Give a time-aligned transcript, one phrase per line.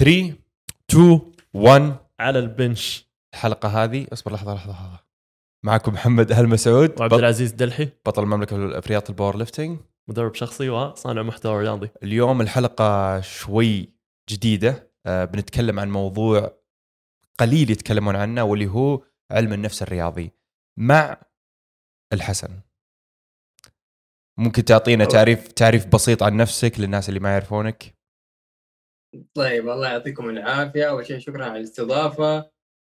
[0.00, 0.34] 3
[0.90, 1.20] 2
[1.54, 3.10] 1 على البنش.
[3.34, 5.00] الحلقة هذه اصبر لحظة لحظة لحظة.
[5.64, 7.88] معكم محمد هل مسعود وعبد العزيز دلحي.
[8.06, 9.78] بطل المملكة في رياضه ال powerlifting.
[10.08, 11.90] مدرب شخصي وصانع محتوى رياضي.
[12.02, 13.88] اليوم الحلقة شوي
[14.30, 16.52] جديدة آه بنتكلم عن موضوع
[17.38, 20.32] قليل يتكلمون عنه واللي هو علم النفس الرياضي.
[20.78, 21.22] مع
[22.12, 22.60] الحسن.
[24.38, 27.99] ممكن تعطينا تعريف تعريف بسيط عن نفسك للناس اللي ما يعرفونك؟
[29.34, 30.84] طيب الله يعطيكم العافية.
[30.90, 32.50] أول شيء شكرا على الاستضافة.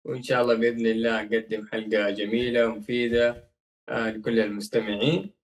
[0.04, 3.50] وإن شاء الله بإذن الله نقدم حلقة جميلة ومفيدة
[3.88, 5.34] آه لكل المستمعين.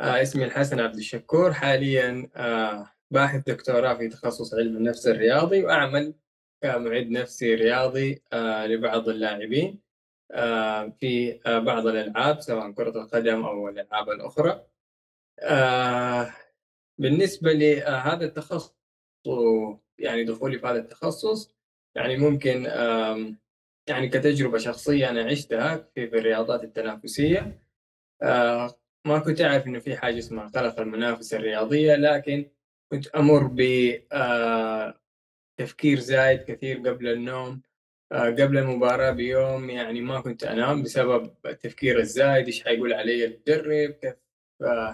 [0.00, 1.52] آه اسمي الحسن عبد الشكور.
[1.52, 6.14] حاليا آه باحث دكتوراه في تخصص علم النفس الرياضي وأعمل
[6.62, 8.22] كمعد نفسي رياضي
[8.66, 9.80] لبعض اللاعبين
[11.00, 14.66] في بعض الألعاب سواء كرة القدم أو الألعاب الأخرى.
[16.98, 18.74] بالنسبة لهذا التخصص
[19.98, 21.54] يعني دخولي في هذا التخصص
[21.96, 22.66] يعني ممكن
[23.88, 27.62] يعني كتجربة شخصية أنا عشتها في, الرياضات التنافسية.
[28.22, 28.74] آه،
[29.06, 32.50] ما كنت أعرف إنه في حاجة اسمها قلق المنافسة الرياضية لكن
[32.92, 33.60] كنت أمر ب
[34.12, 35.00] آه،
[35.60, 37.62] تفكير زايد كثير قبل النوم.
[38.12, 43.90] آه، قبل المباراة بيوم يعني ما كنت أنام بسبب التفكير الزايد إيش حيقول علي المدرب
[43.90, 44.14] كيف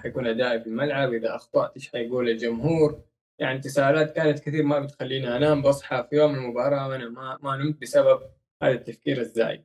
[0.03, 3.08] حيكون أدائي في الملعب إذا أخطأت إيش حيقول الجمهور.
[3.39, 7.81] يعني تساؤلات كانت كثير ما بتخليني أنام بصحى في يوم المباراة وأنا ما ما نمت
[7.81, 8.21] بسبب
[8.63, 9.65] هذا التفكير الزايد.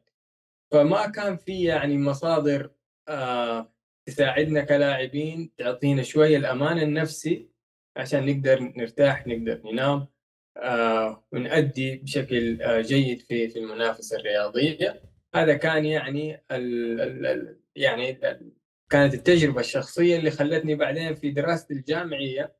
[0.71, 2.71] فما كان في يعني مصادر
[3.07, 3.73] آه
[4.07, 7.49] تساعدنا كلاعبين تعطينا شوية الأمان النفسي
[7.97, 10.07] عشان نقدر نرتاح نقدر ننام
[10.57, 15.01] آه ونأدي بشكل آه جيد في في المنافسه الرياضية.
[15.35, 18.51] هذا كان يعني ال ال ال يعني ال
[18.89, 22.55] كانت التجربة الشخصية اللي خلتني بعدين في دراستي الجامعية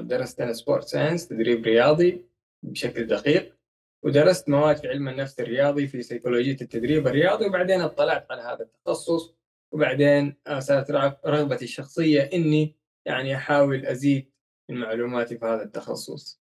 [0.00, 2.26] درست أنا sport science تدريب رياضي
[2.62, 3.58] بشكل دقيق
[4.02, 9.34] ودرست مواد في علم النفس الرياضي في سيكولوجية التدريب الرياضي وبعدين اطلعت على هذا التخصص
[9.72, 10.90] وبعدين صارت
[11.26, 14.32] رغبتي الشخصية إني يعني أحاول أزيد
[14.68, 16.42] من معلوماتي في هذا التخصص.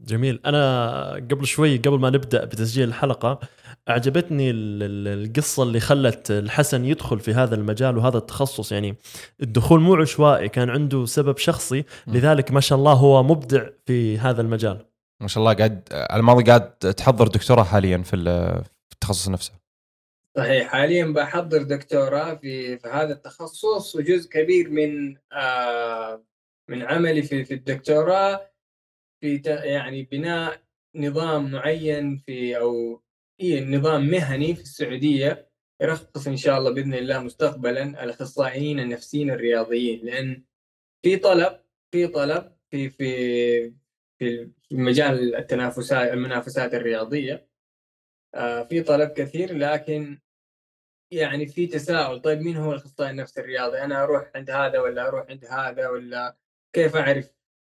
[0.00, 0.40] جميل.
[0.46, 3.40] أنا قبل شوي قبل ما نبدأ بتسجيل الحلقة
[3.88, 8.72] أعجبتني القصة اللي خلت الحسن يدخل في هذا المجال وهذا التخصص.
[8.72, 8.96] يعني
[9.42, 11.84] الدخول مو عشوائي كان عنده سبب شخصي.
[12.06, 14.86] لذلك ما شاء الله هو مبدع في هذا المجال.
[15.22, 18.16] ما شاء الله قاعد على الماضي قاعد تحضر دكتوراه حاليا في
[18.92, 19.52] التخصص نفسه.
[20.36, 20.68] صحيح.
[20.68, 26.22] حاليا بحضر دكتوراه في في هذا التخصص وجزء كبير من آه
[26.68, 28.55] من عملي في في الدكتوراه.
[29.26, 30.62] في يعني بناء
[30.94, 33.02] نظام معين في أو
[33.40, 35.50] إيه نظام مهني في السعودية
[35.82, 40.44] يرخص إن شاء الله بإذن الله مستقبلا الأخصائيين النفسيين الرياضيين لأن
[41.02, 41.60] في طلب
[41.92, 43.74] في طلب في في
[44.18, 47.48] في مجال التنافسات المنافسات الرياضية
[48.34, 50.20] آه، في طلب كثير لكن
[51.10, 55.26] يعني في تساؤل طيب مين هو الأخصائي النفسي الرياضي؟ أنا أروح عند هذا ولا أروح
[55.30, 56.36] عند هذا ولا
[56.72, 57.35] كيف أعرف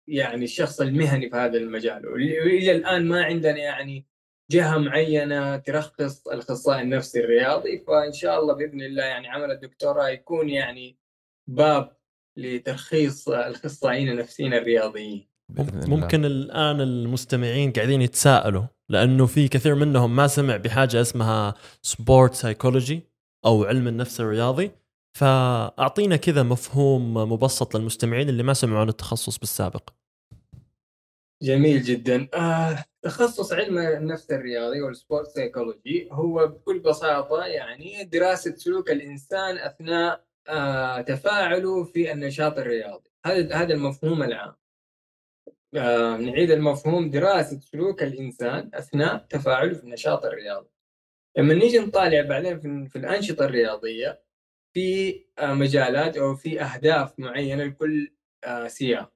[0.08, 4.06] يعني الشخص المهني في هذا المجال وإلى الآن ما عندنا يعني
[4.50, 10.48] جهة معينة ترخص الأخصائي النفسي الرياضي فإن شاء الله بإذن الله يعني عمل الدكتوراه يكون
[10.48, 10.98] يعني
[11.46, 11.96] باب
[12.36, 15.28] لترخيص الأخصائيين النفسيين الرياضيين.
[15.88, 23.00] ممكن الآن المستمعين قاعدين يتساءلوا لأنه في كثير منهم ما سمع بحاجة اسمها sport psychology
[23.44, 24.70] أو علم النفس الرياضي.
[25.16, 29.90] فأعطينا كذا مفهوم مبسط للمستمعين اللي ما سمعوا عن التخصص بالسابق.
[31.42, 32.28] جميل جدا.
[32.34, 39.58] آه، تخصص علم النفس الرياضي وال sport psychology هو بكل بساطة يعني دراسة سلوك الإنسان
[39.58, 43.10] أثناء آه، تفاعله في النشاط الرياضي.
[43.26, 44.54] هذا هذا المفهوم العام.
[45.76, 50.68] آه، نعيد المفهوم دراسة سلوك الإنسان أثناء تفاعله في النشاط الرياضي.
[51.36, 54.25] لما نيجي نطالع بعدين في, في الأنشطة الرياضية
[54.76, 58.14] في آه، مجالات أو في أهداف معينة لكل
[58.44, 59.12] آه، سياق.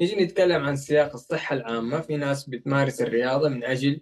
[0.00, 2.00] نيجي نتكلم عن سياق الصحة العامة.
[2.00, 4.00] في ناس بتمارس الرياضة من أجل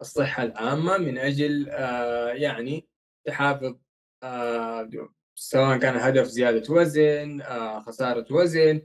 [0.00, 2.88] الصحة العامة من أجل آه، يعني
[3.26, 3.76] تحافظ
[5.34, 7.42] سواء كان هدف زيادة وزن
[7.80, 8.82] خسارة وزن.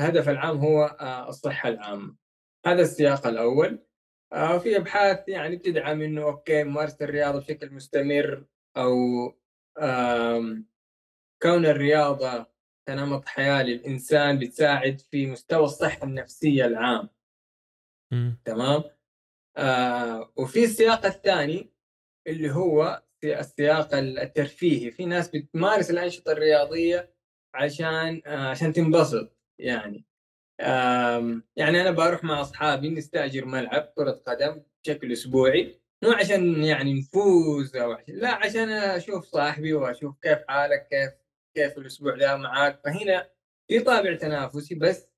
[0.00, 0.96] الهدف العام هو
[1.28, 2.16] الصحة العامة.
[2.66, 3.86] هذا السياق الأول.
[4.32, 8.46] في أبحاث يعني بتدعم إنه أوكي ممارسة الرياضة بشكل مستمر
[8.76, 8.96] أو
[11.42, 12.46] كون الرياضة
[12.88, 17.08] كنمط حياة للإنسان بتساعد في مستوى الصحة النفسية العام.
[18.44, 18.82] تمام؟
[19.56, 21.72] آه وفي السياق الثاني
[22.26, 24.90] اللي هو السياق الترفيهي.
[24.90, 27.14] في ناس بتمارس الأنشطة الرياضية
[27.54, 30.04] عشان آه عشان تنبسط يعني.
[30.60, 35.80] آم، يعني أنا بروح مع أصحابي نستأجر ملعب كرة قدم بشكل أسبوعي.
[36.04, 41.10] مو عشان يعني نفوز أو عشان لا عشان أشوف صاحبي وأشوف كيف حالك كيف
[41.54, 43.30] كيف الأسبوع ذا معاك فهنا
[43.68, 45.08] في طابع تنافسي بس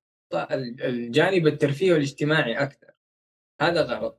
[0.51, 2.91] الجانب الترفيهي والاجتماعي أكثر.
[3.61, 4.17] هذا غرض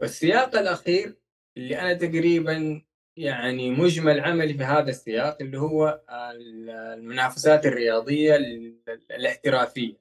[0.00, 1.16] والسياق الأخير
[1.56, 2.82] اللي أنا تقريبا
[3.16, 8.78] يعني مجمل عملي في هذا السياق اللي هو ال- المنافسات الرياضية ال-
[9.10, 9.96] الاحترافية.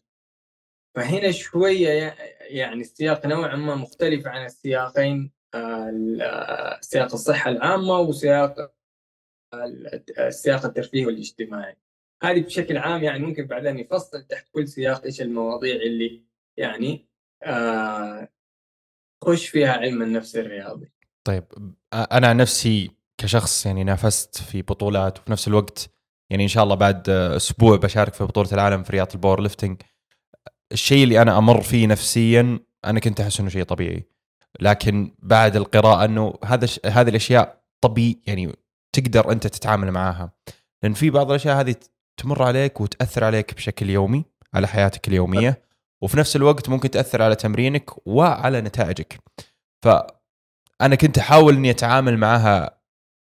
[0.96, 5.32] فهنا شوية يعني السياق نوعا ما مختلف عن السياقين ال-
[6.81, 8.74] سياق الصحة العامة وسياق
[9.53, 11.77] ال- السياق الترفيهي والاجتماعي
[12.24, 16.24] هذه بشكل عام يعني ممكن بعدين نفصل تحت كل سياق إيش المواضيع اللي
[16.57, 17.07] يعني
[17.44, 18.27] آه
[19.24, 20.92] خش فيها علم النفس الرياضي.
[21.24, 21.44] طيب
[21.94, 25.89] أنا نفسي كشخص يعني نافست في بطولات وفي نفس الوقت
[26.30, 29.81] يعني إن شاء الله بعد أسبوع بشارك في بطولة العالم في رياضة ال powerlifting
[30.71, 34.11] الشيء اللي أنا أمر فيه نفسيا أنا كنت أحس إنه شيء طبيعي.
[34.59, 36.80] لكن بعد القراءة إنه هذا ش...
[36.86, 38.56] هذه الأشياء طبيعي يعني
[38.94, 40.31] تقدر أنت تتعامل معاها.
[40.83, 41.75] لأن في بعض الأشياء هذه
[42.18, 45.62] تمر عليك وتأثر عليك بشكل يومي على حياتك اليومية.
[46.01, 49.19] وفي نفس الوقت ممكن تأثر على تمرينك وعلى نتائجك.
[49.83, 52.81] فانا كنت أحاول إني أتعامل معها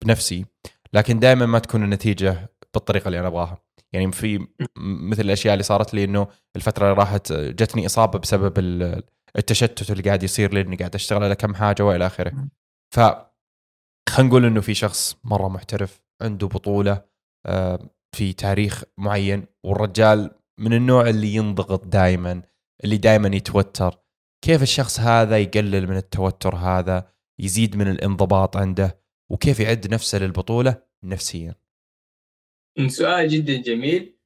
[0.04, 0.46] بنفسي
[0.94, 3.58] لكن دائما ما تكون النتيجة بالطريقة اللي أنا أبغاها.
[3.94, 4.48] يعني في
[4.78, 8.54] مثل الأشياء اللي صارت لي إنه الفترة اللي راحت جتني إصابة بسبب
[9.38, 12.48] التشتت اللي قاعد يصير لي إني قاعد أشتغل على كم حاجة وإلى آخره.
[12.96, 13.00] ف
[14.10, 17.06] خلينا نقول إنه في شخص مرة محترف عنده بطولة
[17.46, 22.42] آه، في تاريخ معين والرجال من النوع اللي ينضغط دائما
[22.84, 23.98] اللي دائما يتوتر.
[24.46, 29.02] كيف الشخص هذا يقلل من التوتر هذا يزيد من الانضباط عنده
[29.32, 31.56] وكيف يعد نفسه للبطولة؟ نفسيا.
[32.88, 34.18] سؤال جدا جميل.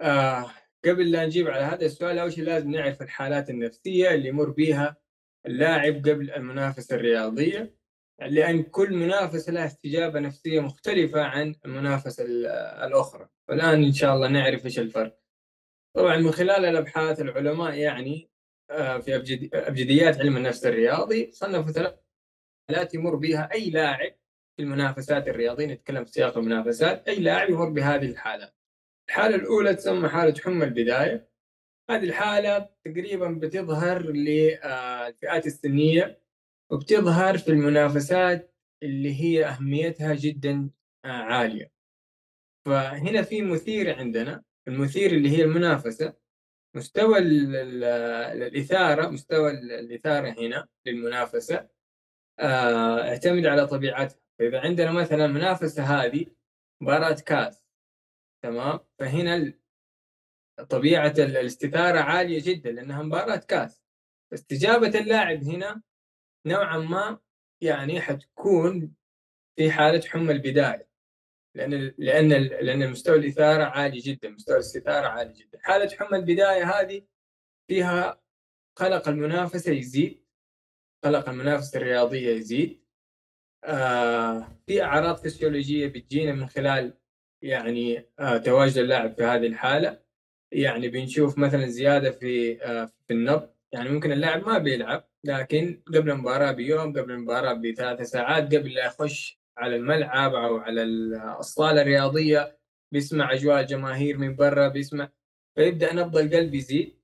[0.00, 0.50] آه
[0.84, 4.96] قبل لا نجيب على هذا السؤال أول شيء لازم نعرف الحالات النفسية اللي يمر بها
[5.46, 7.74] اللاعب قبل المنافسة الرياضية
[8.20, 12.46] لأن كل منافسة لها استجابة نفسية مختلفة عن المنافسة ال-
[12.86, 13.28] الأخرى.
[13.48, 15.20] والآن إن شاء الله نعرف إيش الفرق.
[15.96, 18.30] طبعا من خلال الأبحاث العلماء يعني
[18.70, 19.16] آه، في
[19.54, 21.94] أبجديات علم النفس الرياضي صنفوا ثلاث
[22.68, 24.12] حالات يمر بها أي لاعب
[24.56, 25.66] في المنافسات الرياضية.
[25.66, 27.08] نتكلم في سياق المنافسات.
[27.08, 28.54] أي لاعب يمر بهذه الحالات.
[29.10, 31.28] الحالة الأولى تسمى حالة حمى البداية.
[31.90, 36.22] هذه الحالة تقريبا بتظهر للفئات السنية
[36.70, 40.70] وبتظهر في المنافسات اللي هي أهميتها جدا
[41.04, 41.72] آه، عالية.
[42.66, 44.42] فهنا في مثير عندنا.
[44.68, 46.14] المثير اللي هي المنافسة.
[46.76, 47.84] مستوى ال- ال-
[48.42, 51.68] الإثارة مستوى ال- الإثارة هنا للمنافسة
[52.40, 54.18] آه، اعتمد على طبيعتها.
[54.38, 56.26] فإذا عندنا مثلا منافسة هذه
[56.82, 57.69] مباراة كاس.
[58.42, 59.54] تمام؟ فهنا
[60.70, 63.82] طبيعة ال- الاستثارة عالية جدا لأنها مباراة كاس.
[64.34, 65.82] استجابة اللاعب هنا
[66.46, 67.18] نوعا ما
[67.62, 68.94] يعني حتكون
[69.56, 70.88] في حالة حمى البداية
[71.56, 75.58] لأن لأن لأن مستوى الإثارة عالي جدا مستوى الاستثارة عالي جدا.
[75.62, 77.06] حالة حمى البداية هذه
[77.68, 78.22] فيها
[78.76, 80.24] قلق المنافسة يزيد
[81.04, 82.84] قلق المنافسة الرياضية يزيد.
[83.64, 86.98] آه في أعراض فسيولوجية بتجينا من خلال
[87.42, 90.00] يعني آه تواجد اللاعب في هذه الحالة.
[90.52, 96.10] يعني بنشوف مثلا زيادة في آه في النبض يعني ممكن اللاعب ما بيلعب لكن قبل
[96.10, 100.82] المباراة بيوم قبل المباراة بثلاث ساعات قبل لا يخش على الملعب أو على
[101.38, 102.58] الصاله الرياضية
[102.92, 105.08] بيسمع أجواء الجماهير من برا بيسمع
[105.56, 107.00] فيبدأ نبض القلب يزيد.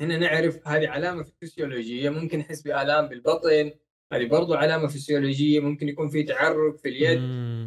[0.00, 3.72] هنا نعرف هذه علامة فسيولوجيه ممكن نحس بآلام بالبطن
[4.12, 7.18] هذه برضو علامة فسيولوجية ممكن يكون في تعرق في اليد.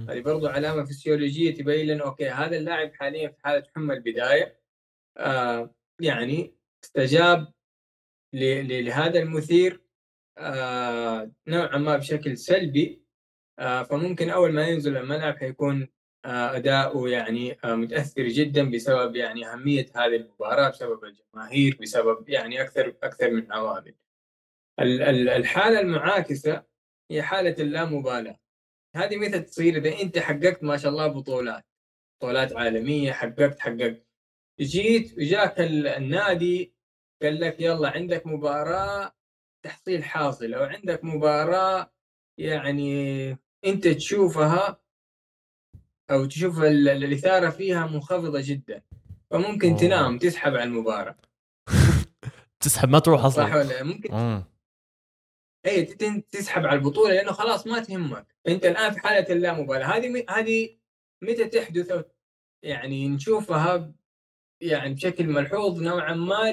[0.09, 4.59] هذه برضو علامة فسيولوجية تبين لنا أوكي هذا اللاعب حاليا في حالة حمى البداية
[5.17, 7.53] آه يعني استجاب
[8.33, 9.81] لهذا المثير
[10.37, 13.03] آه نوعا ما بشكل سلبي
[13.59, 15.87] آه فممكن أول ما ينزل الملعب حيكون
[16.25, 22.61] آه أداؤه يعني آه متأثر جدا بسبب يعني أهمية هذه المباراة بسبب الجماهير بسبب يعني
[22.61, 23.93] أكثر أكثر من عوامل.
[24.79, 26.63] ال- ال- الحالة المعاكسة
[27.11, 28.39] هي حالة اللامبالاة.
[28.95, 31.65] هذه متى تصير إذا أنت حققت ما شاء الله بطولات
[32.19, 34.05] بطولات عالمية حققت حققت
[34.59, 36.73] جيت وجاك ال- النادي
[37.21, 39.15] قال لك يلا عندك مباراة
[39.65, 41.91] تحصيل حاصل أو عندك مباراة
[42.37, 43.29] يعني
[43.65, 44.81] أنت تشوفها
[46.11, 48.81] أو تشوف ال- ال- الإثارة فيها منخفضة جدا
[49.31, 49.77] فممكن أوه.
[49.79, 51.15] تنام تسحب على المباراة
[52.63, 54.43] تسحب ما تروح صح أصلا ولا ممكن مم.
[55.65, 55.85] اي
[56.31, 58.35] تسحب على البطولة لأنه خلاص ما تهمك.
[58.47, 59.97] أنت الآن في حالة اللامبالاة.
[59.97, 60.77] هذه هذه
[61.21, 62.05] متى تحدث؟
[62.63, 63.93] يعني نشوفها
[64.61, 66.51] يعني بشكل ملحوظ نوعا ما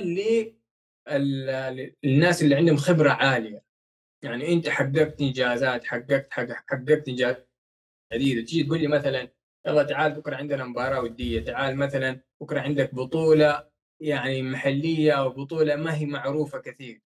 [2.05, 3.65] للناس اللي عندهم خبرة عالية.
[4.23, 7.51] يعني أنت حققت إنجازات حققت حققت إنجازات
[8.13, 9.29] عديده تجي تقول لي مثلا
[9.67, 13.69] يلا تعال بكرة عندنا مباراة ودية تعال مثلا بكرة عندك بطولة
[14.01, 17.03] يعني محلية أو بطولة ما هي معروفة كثير.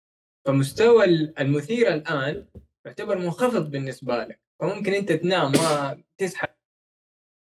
[0.45, 1.05] فمستوى
[1.39, 2.47] المثير الآن
[2.85, 4.39] يعتبر منخفض بالنسبة لك.
[4.59, 6.49] فممكن أنت تنام ما تسحب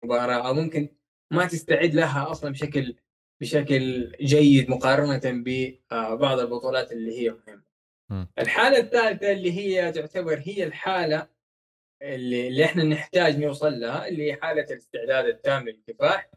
[0.04, 0.88] مباراه أو ممكن
[1.32, 2.97] ما تستعد لها أصلا بشكل
[3.40, 7.62] بشكل جيد مقارنة ببعض البطولات اللي هي مهمة.
[8.38, 11.28] الحالة الثالثة اللي هي تعتبر هي الحالة
[12.02, 16.30] اللي, اللي إحنا نحتاج نوصل لها اللي هي حالة الاستعداد التام للكفاح.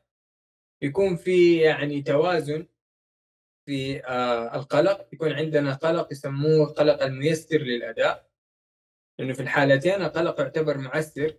[0.82, 2.68] يكون في يعني توازن
[3.66, 5.08] في آه القلق.
[5.14, 8.30] يكون عندنا قلق يسموه قلق الميسر للأداء.
[9.20, 11.38] لأنه في الحالتين القلق يعتبر معسر.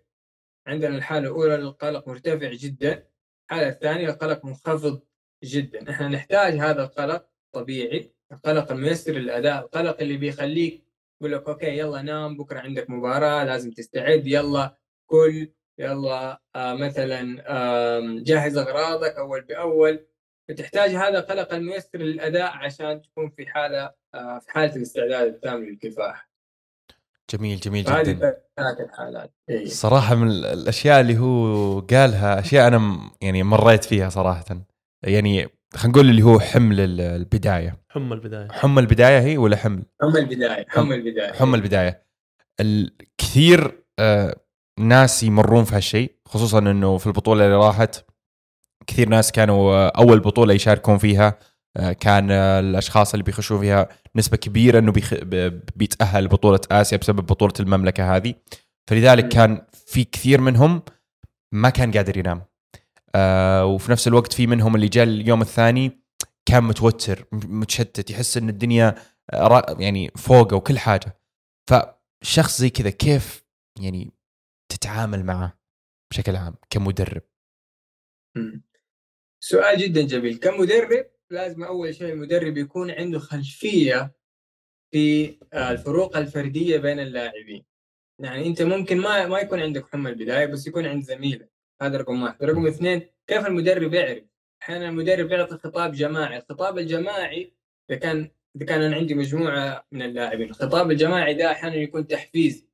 [0.67, 3.09] عندنا الحالة الأولى القلق مرتفع جدا.
[3.51, 5.03] الحالة الثانية القلق منخفض
[5.45, 5.91] جدا.
[5.91, 8.13] إحنا نحتاج هذا القلق طبيعي.
[8.33, 9.65] القلق الميسر للأداء.
[9.65, 10.87] القلق اللي بيخليك
[11.21, 17.45] يقول لك أوكي يلا نام بكرة عندك مباراة لازم تستعد يلا كل يلا آه مثلا
[17.47, 20.07] آه جهز أغراضك أول بأول.
[20.49, 26.31] فتحتاج هذا القلق الميسر للأداء عشان تكون في حالة آه في حالة الاستعداد التام للكفاح.
[27.31, 28.37] جميل جميل جدا.
[28.59, 29.33] هذه الحالات.
[29.51, 29.67] إيه.
[29.67, 34.45] صراحة من الأشياء اللي هو قالها أشياء أنا يعني مريت فيها صراحة.
[35.03, 37.77] يعني خلينا نقول اللي هو حمل البداية.
[37.89, 38.49] حمى البداية.
[38.49, 41.33] حمى البداية هي ولا حمل؟ حمى البداية حمى البداية.
[41.33, 42.03] حمى البداية.
[42.61, 44.37] الكثير آه
[44.79, 48.05] ناس يمرون في هالشيء خصوصا إنه في البطولة اللي راحت
[48.87, 51.39] كثير ناس كانوا آه، أول بطولة يشاركون فيها
[51.77, 55.15] آه كان آه الأشخاص اللي بيخشوا فيها نسبة كبيرة إنه بيخ...
[55.77, 58.35] بيتأهل بطولة آسيا بسبب بطولة المملكة هذه.
[58.91, 60.83] فلذلك كان في كثير منهم
[61.53, 62.43] ما كان قادر ينام.
[63.75, 66.01] وفي نفس الوقت في منهم اللي جاء اليوم الثاني
[66.47, 68.95] كان متوتر متشتت يحس إن الدنيا
[69.79, 71.21] يعني فوقه وكل حاجة.
[71.71, 73.45] فشخص زي كذا كيف
[73.81, 74.13] يعني
[74.73, 75.59] تتعامل معه
[76.11, 77.23] بشكل عام كمدرب؟
[79.41, 80.37] سؤال جدا جميل.
[80.39, 84.15] كمدرب لازم أول شيء المدرب يكون عنده خلفية
[84.91, 87.65] في الفروق الفردية بين اللاعبين.
[88.19, 91.51] يعني أنت ممكن ما ما يكون عندك حمى البداية بس يكون عند زميلك.
[91.83, 92.45] هذا رقم واحد.
[92.45, 94.25] رقم اثنين كيف المدرب يعرف؟
[94.63, 96.37] أحيانا المدرب يعطي خطاب جماعي.
[96.37, 97.53] الخطاب الجماعي
[97.91, 102.67] إذا كان إذا كان أنا عندي مجموعة من اللاعبين الخطاب الجماعي ده أحيانا يكون تحفيز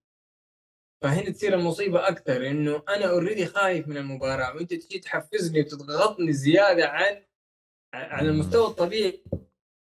[1.03, 6.89] فهنا تصير المصيبة أكثر إنه أنا اوريدي خايف من المباراة وأنت تجي تحفزني وتضغطني زيادة
[6.89, 7.23] عن
[7.95, 9.25] عن المستوى الطبيعي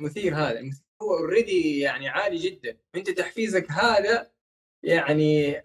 [0.01, 0.71] المثير هذا
[1.03, 4.31] هو اوريدي يعني عالي جدا أنت تحفيزك هذا
[4.85, 5.63] يعني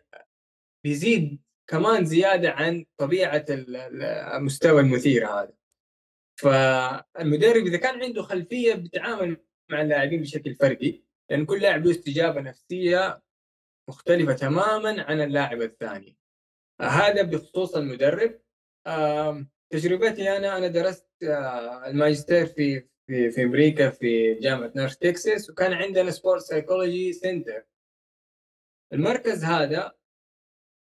[0.83, 5.53] بيزيد كمان زيادة عن طبيعة المستوى المثير هذا.
[6.39, 9.38] فالمدرب إذا كان عنده خلفية بيتعامل
[9.72, 13.22] مع اللاعبين بشكل فردي لأن كل لاعب له استجابة نفسية
[13.89, 16.17] مختلفة تماما عن اللاعب الثاني.
[16.81, 18.39] هذا بخصوص المدرب.
[19.69, 25.73] تجربتي أنا أنا درست آه، الماجستير في في في أمريكا في جامعة نورث تكساس وكان
[25.73, 27.65] عندنا sport psychology center
[28.93, 29.91] المركز هذا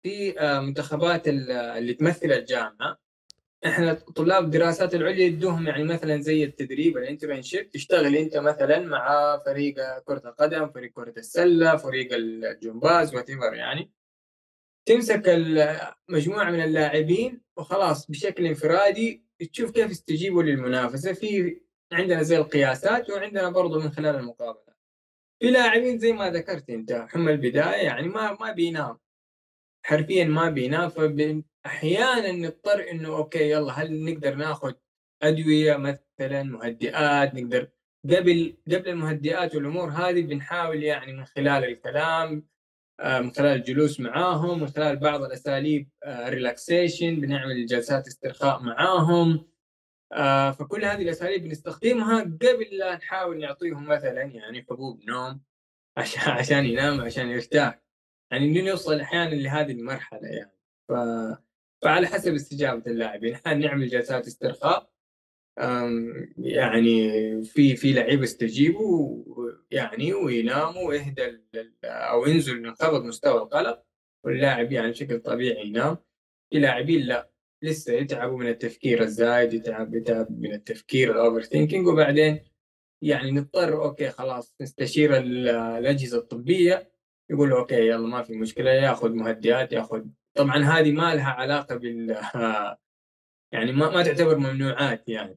[0.04, 3.00] في آه، منتخبات اللي تمثل الجامعة.
[3.66, 9.38] إحنا طلاب الدراسات العليا يدوهم يعني مثلا زي التدريب ال internship تشتغل أنت مثلا مع
[9.46, 13.92] فريق كرة القدم فريق كرة السلة فريق الجمباز واتس يعني.
[14.86, 15.24] تمسك
[16.10, 19.24] مجموعه من اللاعبين وخلاص بشكل انفرادي
[19.54, 21.14] تشوف كيف يستجيبوا للمنافسة.
[21.14, 21.62] في
[21.92, 24.78] عندنا زي القياسات وعندنا برضه من خلال المقابلات.
[25.40, 28.98] في لاعبين زي ما ذكرت أنت حمى البداية يعني ما ما بينام.
[29.88, 34.74] حرفيا ما بينام فاحيانا نضطر إنه أوكي يلا هل نقدر ناخذ
[35.22, 37.70] أدوية مثلا مهدئات؟ نقدر
[38.06, 42.48] قبل قبل المهدئات والأمور هذه بنحاول يعني من خلال الكلام
[43.00, 49.48] آه، من خلال الجلوس معاهم من خلال بعض الأساليب ريلاكسيشن آه، بنعمل جلسات استرخاء معاهم
[50.14, 55.42] آه، فكل هذه الأساليب بنستخدمها قبل لا نحاول نعطيهم مثلا يعني حبوب نوم
[55.98, 57.87] عشان عشان ينام عشان يرتاح.
[58.32, 60.58] يعني انه نوصل أحيانا لهذه المرحلة يعني.
[60.90, 60.94] ف...
[61.82, 64.90] فعلى حسب استجابة اللاعبين أحيانا نعمل جلسات استرخاء
[66.38, 67.12] يعني
[67.44, 69.24] في في لعيبه استجيبوا
[69.72, 71.42] يعني ويناموا ويهدى
[71.86, 73.84] أو ينزل ينخفض مستوى القلق
[74.24, 75.98] واللاعب يعني بشكل طبيعي ينام.
[76.50, 77.30] في لاعبين لا
[77.62, 82.40] لسه يتعبوا من التفكير الزايد يتعب يتعب من التفكير ال overthinking وبعدين
[83.02, 86.92] يعني نضطر okay خلاص نستشير الأجهزة الطبية
[87.30, 90.02] يقول okay يلا ما في مشكلة ياخذ مهدئات ياخذ.
[90.36, 92.10] طبعا هذه ما لها علاقة بال
[93.54, 95.36] يعني ما, ما تعتبر ممنوعات يعني.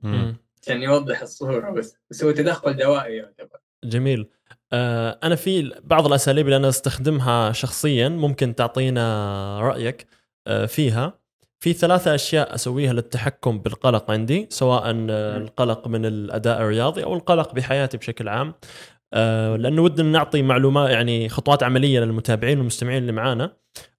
[0.62, 1.96] عشان يوضح الصورة بس.
[2.10, 3.58] بس هو تدخل دوائي يعتبر.
[3.84, 4.28] جميل.
[4.72, 10.06] آه، أنا في بعض الأساليب اللي أنا أستخدمها شخصيا ممكن تعطينا رأيك
[10.46, 11.20] آه، فيها.
[11.60, 17.54] في ثلاثة أشياء أسويها للتحكم بالقلق عندي سواء آه، القلق من الأداء الرياضي أو القلق
[17.54, 18.54] بحياتي بشكل عام.
[19.14, 23.56] آه، لأنه ودنا نعطي معلومات يعني خطوات عملية للمتابعين والمستمعين اللي معانا.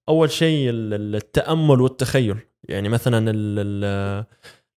[0.08, 2.36] أول شيء ال- التأمل والتخيل.
[2.68, 3.32] يعني مثلا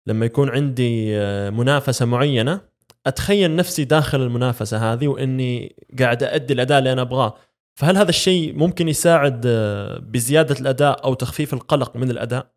[0.08, 2.62] لما يكون عندي آه، منافسة معينة
[3.08, 7.36] أتخيل نفسي داخل المنافسة هذه وإني قاعد أدي الأداء اللي أنا أبغاه.
[7.80, 12.56] فهل هذا الشيء ممكن يساعد آه، بزيادة الأداء أو تخفيف القلق من الأداء؟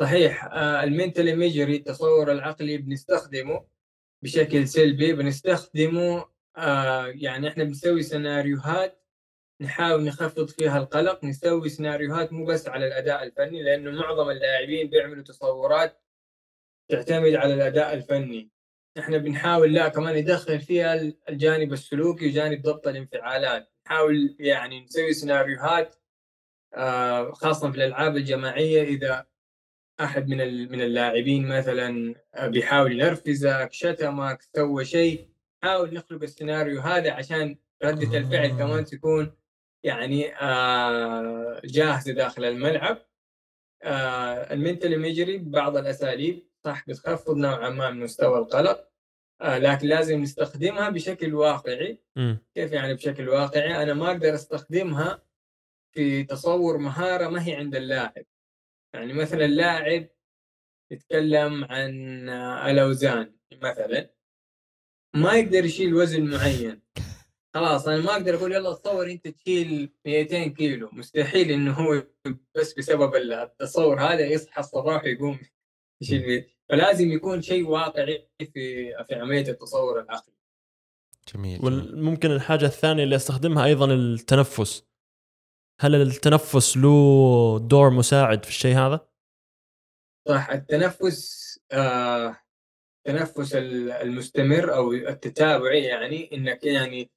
[0.00, 0.44] صحيح.
[0.54, 3.64] المنتال ايميجري التصور العقلي بنستخدمه
[4.22, 6.24] بشكل سلبي بنستخدمه
[6.58, 9.04] آه، يعني إحنا بنسوي سيناريوهات
[9.60, 15.24] نحاول نخفض فيها القلق نسوي سيناريوهات مو بس على الأداء الفني لأنه معظم اللاعبين بيعملوا
[15.24, 16.02] تصورات
[16.88, 18.50] تعتمد على الأداء الفني.
[18.98, 23.72] إحنا بنحاول لا كمان ندخل فيها الجانب السلوكي وجانب ضبط الانفعالات.
[23.86, 25.96] نحاول يعني نسوي سيناريوهات
[26.74, 29.26] آه، خاصة في الألعاب الجماعية إذا
[30.00, 35.37] أحد من من اللاعبين مثلا بيحاول ينرفزك شتمك سوى شيء.
[35.62, 38.58] حاول نخلق السيناريو هذا عشان ردة الفعل آه.
[38.58, 39.32] كمان تكون
[39.84, 42.98] يعني آه، جاهزة داخل الملعب.
[43.82, 46.48] آه، المنتال ايميجري ببعض الأساليب.
[46.64, 48.88] صح بتخفض نوعا ما من مستوى القلق.
[49.40, 52.02] آه، لكن لازم نستخدمها بشكل واقعي.
[52.16, 52.38] مم.
[52.54, 55.22] كيف يعني بشكل واقعي؟ أنا ما أقدر أستخدمها
[55.94, 58.24] في تصور مهارة ما هي عند اللاعب.
[58.94, 60.08] يعني مثلا اللاعب
[60.92, 64.17] يتكلم عن آه، الأوزان مثلا.
[65.16, 66.82] ما يقدر يشيل وزن معين.
[67.54, 70.88] خلاص أنا ما أقدر أقول يلا تصور أنت تشيل 200 كيلو.
[70.92, 72.02] مستحيل إنه هو
[72.54, 75.38] بس بسبب التصور هذا يصحى الصباح ويقوم
[76.02, 80.34] يشيل 100 فلازم يكون شيء واقعي في في عملية التصور العقلي.
[81.34, 81.94] جميل, جميل.
[81.94, 84.84] وممكن الحاجة الثانية اللي أستخدمها أيضا التنفس.
[85.80, 89.08] هل التنفس له دور مساعد في الشيء هذا؟
[90.28, 92.36] صح التنفس آه
[93.08, 97.10] التنفس ال- المستمر أو التتابعي يعني إنك يعني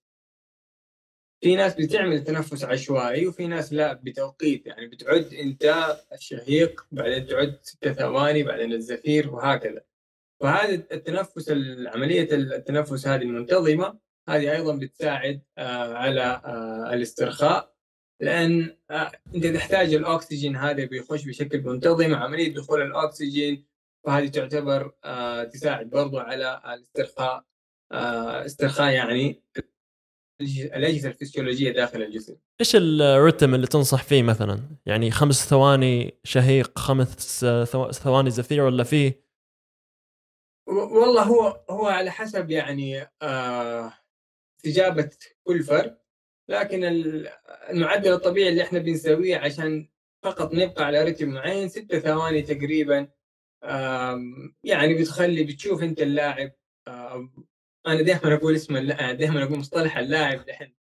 [1.44, 7.60] في ناس بتعمل تنفس عشوائي وفي ناس لا بتوقيت يعني بتعد أنت الشهيق بعدين تعد
[7.62, 9.82] ستة ثواني بعدين الزفير وهكذا.
[10.42, 14.00] فهذا التنفس ال- عملية التنفس هذه المنتظمة
[14.30, 17.76] هذه أيضا بتساعد آه، على آه، الاسترخاء.
[18.20, 23.71] لأن آه، أنت تحتاج الأكسجين هذا بيخش بشكل منتظم عملية دخول الأكسجين
[24.06, 27.46] فهذه تعتبر آه، تساعد برضو على الاسترخاء
[27.92, 29.44] آه، استرخاء يعني
[30.42, 37.46] الأجهزة الفسيولوجية داخل الجسم إيش الرتم اللي تنصح فيه مثلا؟ يعني خمس ثواني شهيق خمس
[37.72, 39.22] ثو- ثواني زفير ولا فيه؟
[40.68, 43.94] والله هو هو على حسب يعني آه،
[44.58, 45.10] استجابة
[45.44, 45.98] كل فرد
[46.50, 47.28] لكن ال-
[47.70, 49.90] المعدل الطبيعي اللي إحنا بنسويه عشان
[50.24, 53.08] فقط نبقى على رتم معين ستة ثواني تقريبا
[54.64, 56.52] يعني بتخلي بتشوف أنت اللاعب
[57.88, 60.74] أنا دائما أقول اسم اللاعب دائما أقول مصطلح اللاعب دحين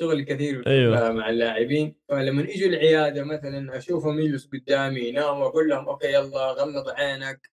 [0.00, 1.12] شغل كثير أيوة.
[1.12, 6.88] مع اللاعبين فلما يجوا العيادة مثلا اشوفهم يجلس قدامي ينام وأقول لهم أوكي يلا غمض
[6.88, 7.50] عينك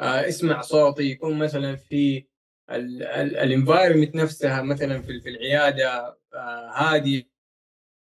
[0.00, 2.26] آه، اسمع صوتي يكون مثلا في
[2.70, 7.30] ال environment نفسها مثلا في في العيادة آه، هادي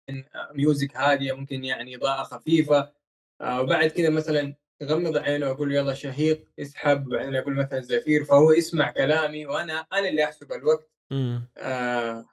[0.09, 2.93] آه، music هادية ممكن يعني إضاءة خفيفة
[3.41, 8.51] آه، وبعد كذا مثلا يغمض عينه واقول يلا شهيق اسحب بعدين أقول مثلا زفير فهو
[8.51, 10.89] يسمع كلامي وأنا أنا اللي أحسب الوقت.
[11.57, 12.25] آه،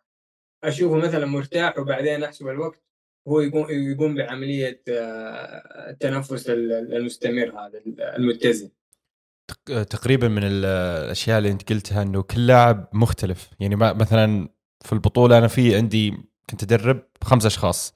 [0.64, 2.82] أشوفه مثلا مرتاح وبعدين أحسب الوقت
[3.28, 7.82] هو يقوم يقوم بعملية آه، التنفس المستمر هذا
[8.16, 8.70] المتزن.
[9.48, 10.64] تق- تقريبا من ال-
[11.04, 13.50] الأشياء اللي أنت قلتها إنه كل لاعب مختلف.
[13.60, 14.48] يعني مثلا
[14.84, 16.14] في البطولة أنا في عندي
[16.50, 17.94] كنت أدرب خمس أشخاص.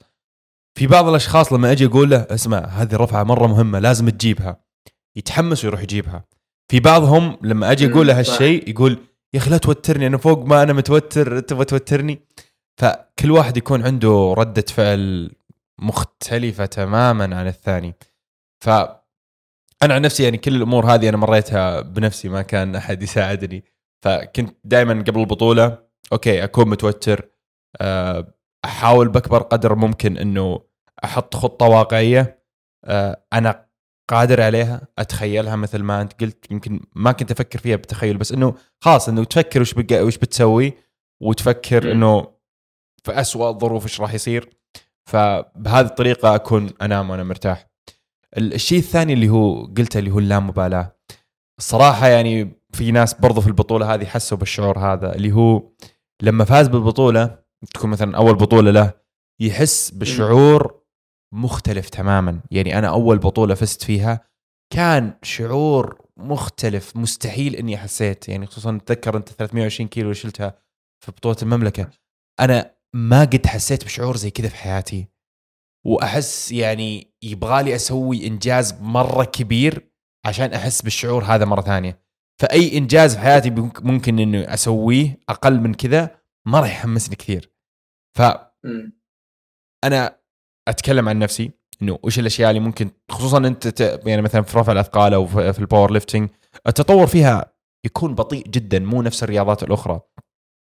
[0.75, 4.61] في بعض الأشخاص لما أجي أقول له اسمع هذه رفعه مرة مهمة لازم تجيبها.
[5.17, 6.25] يتحمس ويروح يجيبها.
[6.69, 8.19] في بعضهم لما أجي أقول له.
[8.19, 8.99] هالشيء يقول
[9.35, 12.21] يا أخي لا توترني أنا فوق ما أنا متوتر تبغى توترني؟
[12.81, 15.31] فكل واحد يكون عنده ردة فعل
[15.79, 17.95] مختلفة تماما عن الثاني.
[18.65, 18.69] ف
[19.83, 23.65] أنا عن نفسي يعني كل الأمور هذه أنا مريتها بنفسي ما كان أحد يساعدني.
[24.03, 25.79] فكنت دائما قبل البطولة
[26.13, 27.29] أوكي أكون متوتر
[27.81, 30.61] آه، أحاول باكبر قدر ممكن إنه
[31.05, 32.45] أحط خطة واقعية
[32.85, 33.67] آه، أنا
[34.11, 38.55] قادر عليها أتخيلها مثل ما أنت قلت يمكن ما كنت أفكر فيها بالتخيل بس إنه
[38.81, 40.73] خلاص إنه تفكر وش وش بتسوي
[41.21, 41.93] وتفكر.
[41.93, 42.27] إنه
[43.05, 44.57] في أسوأ الظروف إيش راح يصير.
[45.05, 47.67] فبهذه الطريقة أكون أنام وأنا مرتاح.
[48.37, 50.97] ال- الشيء الثاني اللي هو قلته اللي هو اللامبالاة.
[51.59, 55.63] الصراحه يعني في ناس برضو في البطولة هذه حسوا بالشعور هذا اللي هو
[56.23, 58.93] لما فاز بالبطولة تكون مثلا أول بطولة له
[59.41, 60.81] يحس بشعور
[61.35, 62.41] مختلف تماما.
[62.51, 64.29] يعني أنا أول بطولة فزت فيها
[64.73, 68.29] كان شعور مختلف مستحيل إني حسيت.
[68.29, 70.59] يعني خصوصا تذكر أنت 320 كيلو شلتها
[71.05, 71.91] في بطولة المملكة.
[72.41, 75.07] أنا ما قد حسيت بشعور زي كذا في حياتي.
[75.87, 79.91] وأحس يعني يبغالي أسوي إنجاز مرة كبير
[80.27, 82.03] عشان أحس بالشعور هذا مرة ثانية.
[82.41, 87.51] فأي إنجاز في حياتي ممكن انه أسويه أقل من كذا ما راح يحمسني كثير
[88.17, 88.93] فانا مم.
[90.69, 91.51] أتكلم عن نفسي
[91.83, 95.59] إنه وش الأشياء اللي ممكن خصوصا أنت ت- يعني مثلا في رفع الأثقال أو في
[95.59, 96.29] ال powerlifting
[96.67, 97.53] التطور فيها
[97.87, 100.01] يكون بطيء جدا مو نفس الرياضات الأخرى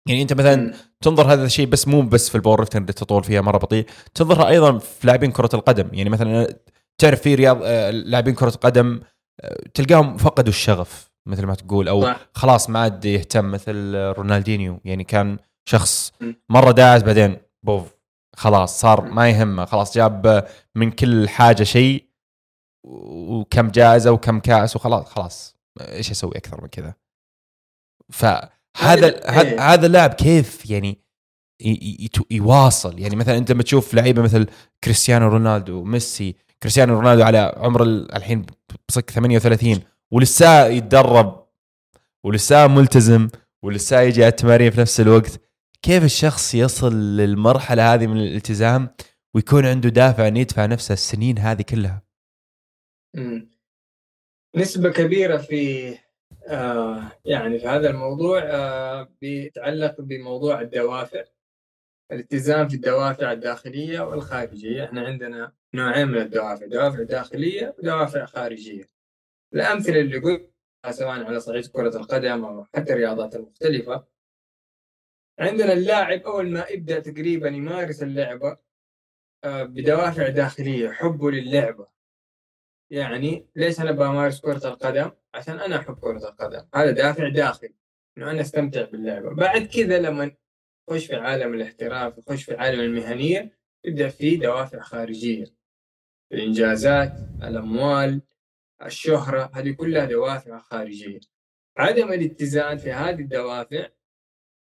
[0.09, 0.73] يعني أنت مثلا.
[1.01, 4.77] تنظر هذا الشيء بس مو بس في ال powerlifting التطور فيها مرة بطيء تنظرها أيضا
[4.77, 6.55] في لاعبين كرة القدم يعني مثلا
[6.97, 9.01] تعرف في رياض آه، لاعبين كرة القدم
[9.41, 12.29] آه، تلقاهم فقدوا الشغف مثل ما تقول أو صح.
[12.33, 15.37] خلاص ما عاد يهتم مثل رونالدينيو يعني كان
[15.69, 16.11] شخص.
[16.49, 17.93] مرة داعس بعدين بوف
[18.35, 22.05] خلاص صار ما يهمه خلاص جاب من كل حاجة شيء
[22.87, 26.93] وكم جائزة وكم كاس وخلاص خلاص إيش أسوي أكثر من كذا
[28.11, 29.73] فهذا هذا- هذا إيه.
[29.73, 30.99] هذا اللاعب كيف يعني
[32.31, 34.47] يواصل يعني مثلا أنت لما تشوف لعيبة مثل
[34.83, 38.45] كريستيانو رونالدو ميسي كريستيانو رونالدو على عمر ال- الحين
[38.89, 39.79] بصك 38
[40.13, 41.47] ولسه يتدرب
[42.25, 43.27] ولسه ملتزم
[43.65, 45.39] ولسه يجي على التمارين في نفس الوقت
[45.83, 48.89] كيف الشخص يصل للمرحلة هذه من الالتزام
[49.35, 52.01] ويكون عنده دافع إنه يدفع نفسه السنين هذه كلها؟
[53.15, 53.51] مم.
[54.55, 55.93] نسبة كبيرة في
[56.47, 61.23] آه يعني في هذا الموضوع آه بيتعلق بموضوع الدوافع.
[62.11, 64.85] الالتزام في الدوافع الداخلية والخارجية.
[64.85, 68.89] إحنا عندنا نوعين من الدوافع دوافع داخلية ودوافع خارجية.
[69.53, 74.12] الأمثلة اللي قلتها سواء على صعيد كرة القدم أو حتى الرياضات المختلفة
[75.39, 78.57] عندنا اللاعب أول ما يبدأ تقريبا يمارس اللعبة
[79.43, 81.87] آه بدوافع داخلية حبه للعبة
[82.91, 87.75] يعني ليش أنا بمارس كرة القدم؟ عشان أنا أحب كرة القدم، هذا دافع داخلي
[88.17, 90.31] إنه أنا أستمتع باللعبة، بعد كذا لما
[90.89, 95.45] يخش في عالم الاحتراف، يخش في عالم المهنية، يبدأ في دوافع خارجية.
[96.31, 98.21] الإنجازات، الأموال،
[98.85, 101.19] الشهرة، هذه كلها دوافع خارجية.
[101.77, 103.89] عدم الاتزان في هذه الدوافع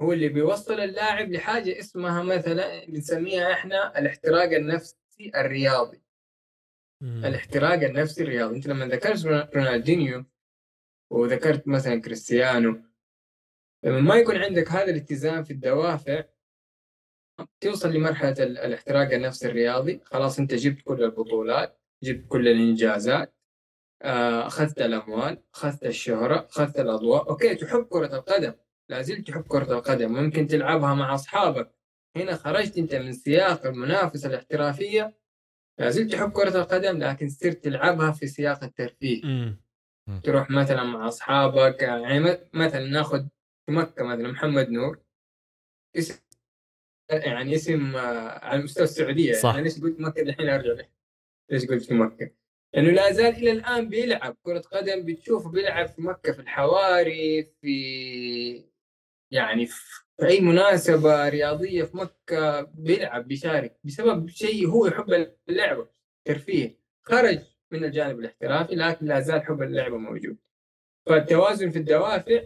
[0.03, 6.03] هو اللي بيوصل اللاعب لحاجة اسمها مثلا بنسميها إحنا الاحتراق النفسي الرياضي.
[7.03, 8.57] الاحتراق النفسي الرياضي.
[8.57, 10.25] أنت لما ذكرت رونالدينيو
[11.11, 12.83] وذكرت مثلا كريستيانو
[13.85, 16.25] لما ما يكون عندك هذا الاتزان في الدوافع
[17.61, 20.01] توصل لمرحلة ال- الاحتراق النفسي الرياضي.
[20.05, 23.35] خلاص أنت جبت كل البطولات جبت كل الإنجازات
[24.03, 27.29] آه، أخذت الأموال أخذت الشهرة أخذت الأضواء.
[27.31, 28.53] أوكي تحب كرة القدم.
[28.89, 31.73] لا زلت تحب كرة القدم ممكن تلعبها مع أصحابك.
[32.17, 35.17] هنا خرجت أنت من سياق المنافسة الاحترافية.
[35.79, 39.57] لا زلت تحب كرة القدم لكن صرت تلعبها في سياق الترفيه.
[40.23, 43.27] تروح مثلا مع أصحابك يعني مثلا ناخذ
[43.67, 44.99] في مكة مثلا محمد نور.
[45.97, 46.21] اسم
[47.11, 49.33] يعني اسم آه، على مستوى السعودية.
[49.33, 49.51] صح.
[49.51, 50.89] يعني ليش قلت مكة؟ الحين أرجع له
[51.51, 52.31] ليش قلت في مكة؟
[52.75, 58.65] لأنه لا زال إلى الآن بيلعب كرة قدم بتشوفه بيلعب في مكة في الحواري في
[59.31, 65.89] يعني في أي مناسبة رياضية في مكة بيلعب بيشارك بسبب شيء هو يحب اللعبة
[66.25, 66.81] ترفيه.
[67.03, 67.41] خرج
[67.73, 70.37] من الجانب الاحترافي لكن لا زال حب اللعبة موجود.
[71.07, 72.43] فالتوازن في الدوافع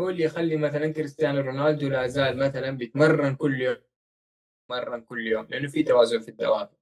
[0.00, 3.76] هو اللي يخلي مثلا كريستيانو رونالدو لا زال مثلا بيتمرن كل يوم
[4.64, 6.76] يتمرن كل يوم لأنه في توازن في الدوافع.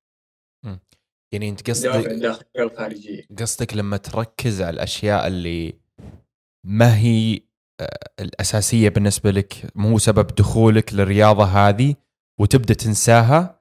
[1.33, 1.91] يعني أنت قصدك
[3.39, 5.81] قصدك لما تركز على الأشياء اللي
[6.65, 7.41] ما هي
[8.21, 11.95] الأساسية بالنسبة لك مو سبب دخولك للرياضة هذه
[12.41, 13.61] وتبدأ تنساها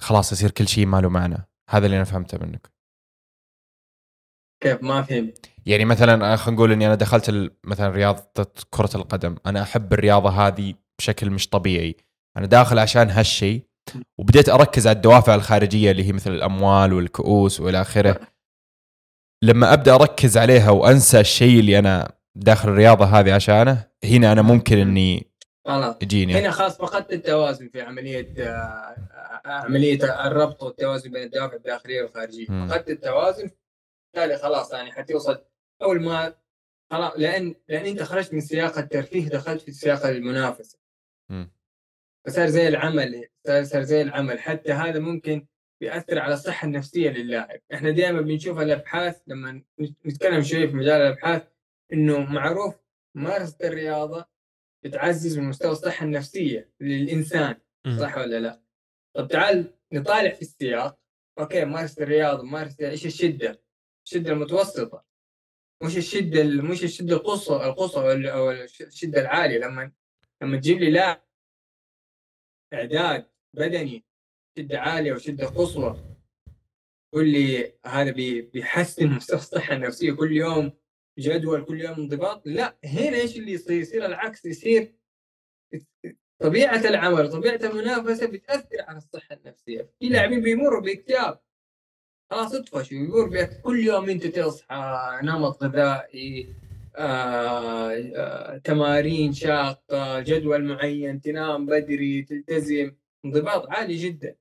[0.00, 1.48] خلاص يصير كل شيء ما له معنى.
[1.70, 2.72] هذا اللي أنا فهمته منك.
[4.62, 5.50] كيف؟ ما فهمت.
[5.66, 9.36] يعني مثلا خلينا نقول إني أنا دخلت مثلا رياضة كرة القدم.
[9.46, 11.96] أنا أحب الرياضة هذه بشكل مش طبيعي.
[12.36, 13.66] أنا داخل عشان هالشيء
[14.18, 18.20] وبديت أركز على الدوافع الخارجية اللي هي مثل الأموال والكؤوس والى آخره.
[19.44, 24.78] لما أبدأ أركز عليها وأنسى الشيء اللي أنا داخل الرياضة هذه عشانه هنا أنا ممكن
[24.78, 25.32] إني
[25.66, 25.96] خلاص.
[26.02, 26.34] يجيني.
[26.40, 28.96] هنا خلاص فقدت التوازن في عملية آه،
[29.44, 32.46] عملية الربط والتوازن بين الدوافع الداخليه والخارجيه.
[32.46, 33.50] فقدت التوازن
[34.14, 35.44] بالتالي خلاص يعني حتوصل.
[35.82, 36.34] أول ما
[36.90, 40.78] خلاص لأن لأن أنت خرجت من سياق الترفيه دخلت في سياق المنافسة.
[42.26, 44.40] فصار زي العمل صار زي العمل.
[44.40, 45.46] حتى هذا ممكن
[45.80, 47.60] بيأثر على الصحة النفسية للاعب.
[47.74, 49.62] إحنا دائما بنشوف الأبحاث لما
[50.06, 51.42] نتكلم شوي في مجال الأبحاث
[51.92, 52.74] إنه معروف
[53.14, 54.24] ممارسه الرياضه
[54.84, 57.56] بتعزز من مستوى الصحة النفسية للإنسان.
[58.00, 58.62] صح ولا لا؟
[59.16, 60.98] طب تعال نطالع في السياق
[61.38, 63.62] أوكي ممارسه الرياضه ممارسه إيش الشدة؟
[64.06, 65.04] الشدة المتوسطة
[65.82, 69.92] مش الشدة ال- مش الشدة القصوى القصوى أو الشدة العالية لما
[70.42, 71.22] لما تجيب لي لاعب
[72.74, 74.04] إعداد بدني
[74.58, 76.16] شدة عالية وشدة قصوى
[77.14, 80.72] قول لي هذا بي- بيحسن مستوى الصحة النفسية كل يوم
[81.18, 82.42] جدول كل يوم انضباط.
[82.46, 84.94] لا هنا إيش اللي يصير؟ يصير العكس يصير
[86.38, 89.90] طبيعة العمل طبيعة المنافسة بتأثر على الصحة النفسية.
[90.00, 91.40] في لاعبين بيمروا باكتئاب.
[92.30, 96.54] خلاص اطفشوا يمر بك كل يوم أنت تصحى نمط غذائي
[96.96, 102.92] آه، آه، تمارين شاقة جدول معين تنام بدري تلتزم.
[103.24, 104.36] انضباط عالي جدا.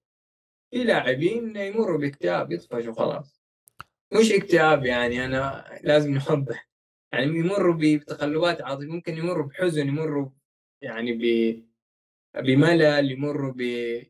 [0.71, 3.40] في لاعبين يمروا باكتئاب يطفشوا خلاص.
[4.13, 6.69] مش اكتئاب يعني أنا لازم نوضح.
[7.13, 10.29] يعني يمروا بتقلبات عاطفية ممكن يمروا بحزن يمروا
[10.81, 11.21] يعني ب
[12.35, 13.61] بملل يمروا ب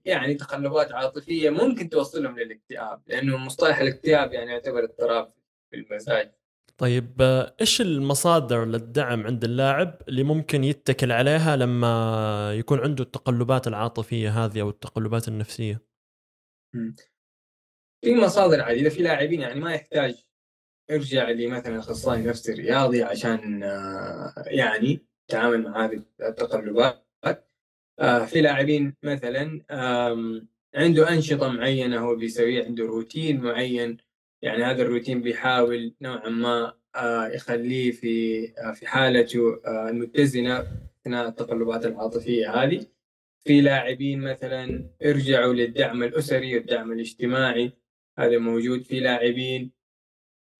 [0.06, 5.34] يعني تقلبات عاطفية ممكن توصلهم للاكتئاب لأنه مصطلح الاكتئاب يعني يعتبر اضطراب
[5.72, 6.32] في المزاج.
[6.78, 7.22] طيب
[7.62, 14.62] إيش المصادر للدعم عند اللاعب اللي ممكن يتكل عليها لما يكون عنده التقلبات العاطفية هذه
[14.62, 15.82] أو التقلبات النفسية؟
[18.02, 20.16] في مصادر عديده في لاعبين يعني ما يحتاج
[20.92, 27.08] يرجع لمثلا أخصائي نفسي رياضي عشان آه، يعني يتعامل مع هذه التقلبات.
[28.00, 29.62] آه، في لاعبين مثلا
[30.76, 33.98] عنده أنشطة معينة هو بيسويها عنده روتين معين.
[34.42, 40.68] يعني هذا الروتين بيحاول نوعا ما آه، يخليه في في حالته المتزنة
[41.02, 42.86] أثناء التقلبات العاطفية هذه.
[43.46, 47.81] في لاعبين مثلا يرجعوا للدعم الأسري والدعم الاجتماعي.
[48.22, 49.72] هذا موجود في لاعبين.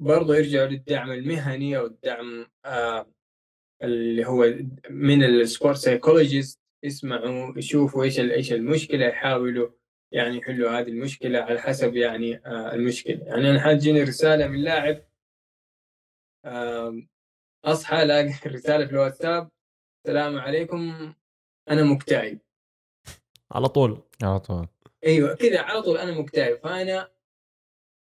[0.02, 3.12] برضه يرجعوا للدعم المهني أو الدعم آه
[3.84, 4.54] اللي هو
[4.90, 9.70] من ال sport psychologist يسمعوا يشوفوا إيش ال- إيش المشكلة يحاولوا
[10.12, 13.26] يعني يحلوا هذه المشكلة على حسب يعني آه المشكلة.
[13.26, 15.04] يعني أنا حاجيني رسالة من لاعب
[16.46, 17.10] آم،
[17.66, 19.50] أصحى ألاقي رسالة في الواتساب
[20.06, 21.14] السلام عليكم
[21.70, 22.40] أنا مكتئب.
[23.52, 24.02] على طول.
[24.24, 24.68] على طول.
[25.06, 26.58] أيوه كذا على طول أنا مكتئب.
[26.58, 27.12] فأنا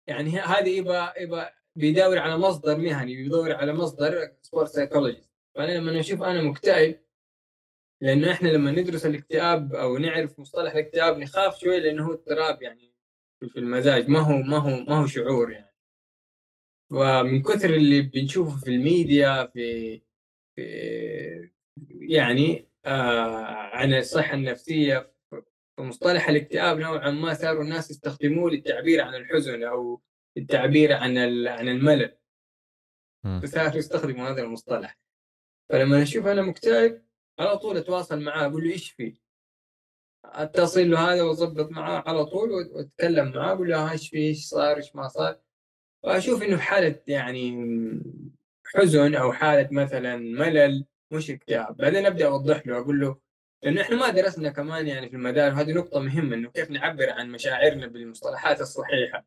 [0.09, 5.99] يعني هذه يبغى يبغى بيدور على مصدر مهني بيدور على مصدر sport psychologist فانا لما
[5.99, 6.99] أشوف أنا مكتئب
[8.01, 12.93] لأنه إحنا لما ندرس الاكتئاب أو نعرف مصطلح الاكتئاب نخاف شوي لأنه هو اضطراب يعني
[13.47, 14.09] في المزاج.
[14.09, 15.75] ما هو ما هو ما هو شعور يعني.
[16.91, 20.01] ومن كثر اللي بنشوفه في الميديا في,
[20.55, 21.49] في
[21.91, 23.45] يعني آه
[23.75, 25.11] عن الصحة النفسية
[25.83, 30.01] فمصطلح الاكتئاب نوعا ما صاروا الناس يستخدموه للتعبير عن الحزن أو
[30.37, 32.17] التعبير عن عن الملل.
[33.25, 33.41] مم.
[33.45, 34.97] صاروا يستخدموا هذا المصطلح.
[35.69, 37.03] فلما أشوف أنا مكتئب
[37.39, 39.17] على طول أتواصل معاه أقول له إيش في؟
[40.25, 44.45] أتصل له هذا وأظبط معاه على طول وأت- وأتكلم معاه أقول له إيش في؟ إيش
[44.45, 45.39] صار؟ إيش ما صار؟
[46.03, 47.51] وأشوف إنه في حالة يعني
[48.65, 51.77] حزن أو حالة مثلا ملل مش اكتئاب.
[51.77, 53.28] بعدين أبدأ أوضح له أقول له
[53.63, 57.31] لأنه إحنا ما درسنا كمان يعني في المدارس وهذه نقطة مهمة إنه كيف نعبر عن
[57.31, 59.25] مشاعرنا بالمصطلحات الصحيحة.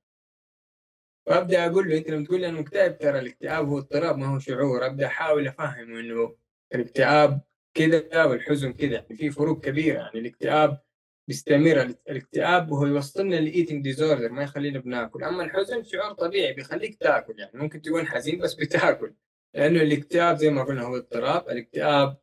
[1.27, 4.39] فأبدأ أقول له أنت لما تقول لي أنا مكتئب ترى الاكتئاب هو اضطراب ما هو
[4.39, 4.87] شعور.
[4.87, 6.37] أبدأ أحاول أفهمه إنه
[6.75, 7.41] الاكتئاب
[7.75, 8.93] كذا والحزن كذا.
[8.93, 9.99] يعني في فروق كبيرة.
[9.99, 10.81] يعني الاكتئاب
[11.29, 11.95] بيستمر.
[12.09, 15.25] الاكتئاب وهو يوصلنا ل eating disorder ما يخلينا بناكل.
[15.25, 17.39] أما الحزن شعور طبيعي بيخليك تاكل.
[17.39, 19.15] يعني ممكن تكون حزين بس بتاكل.
[19.55, 21.49] لأنه الاكتئاب زي ما قلنا هو اضطراب.
[21.49, 22.19] الاكتئاب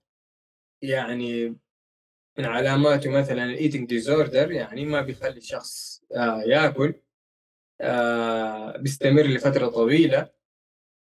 [0.81, 1.57] يعني
[2.39, 6.93] من علاماته مثلا ال eating disorder يعني ما بيخلي الشخص آه ياكل
[7.81, 10.29] آه بيستمر لفترة طويلة.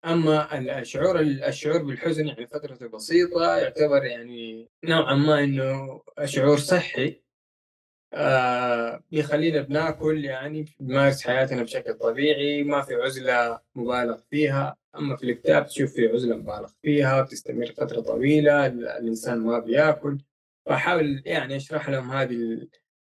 [0.05, 7.23] أما الشعور الشعور بالحزن يعني فترته بسيطة يعتبر يعني نوعا ما إنه شعور صحي
[8.15, 14.77] آه بيخلينا بناكل يعني بنمارس حياتنا بشكل طبيعي ما في عزلة مبالغ فيها.
[14.97, 20.19] أما في الاكتئاب تشوف في عزلة مبالغ فيها بتستمر فترة طويلة الإنسان ما بياكل.
[20.67, 22.69] فاحاول يعني أشرح لهم هذه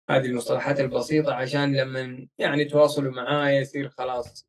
[0.09, 4.47] هذه المصطلحات البسيطة عشان لما يعني يتواصلوا معايا يصير خلاص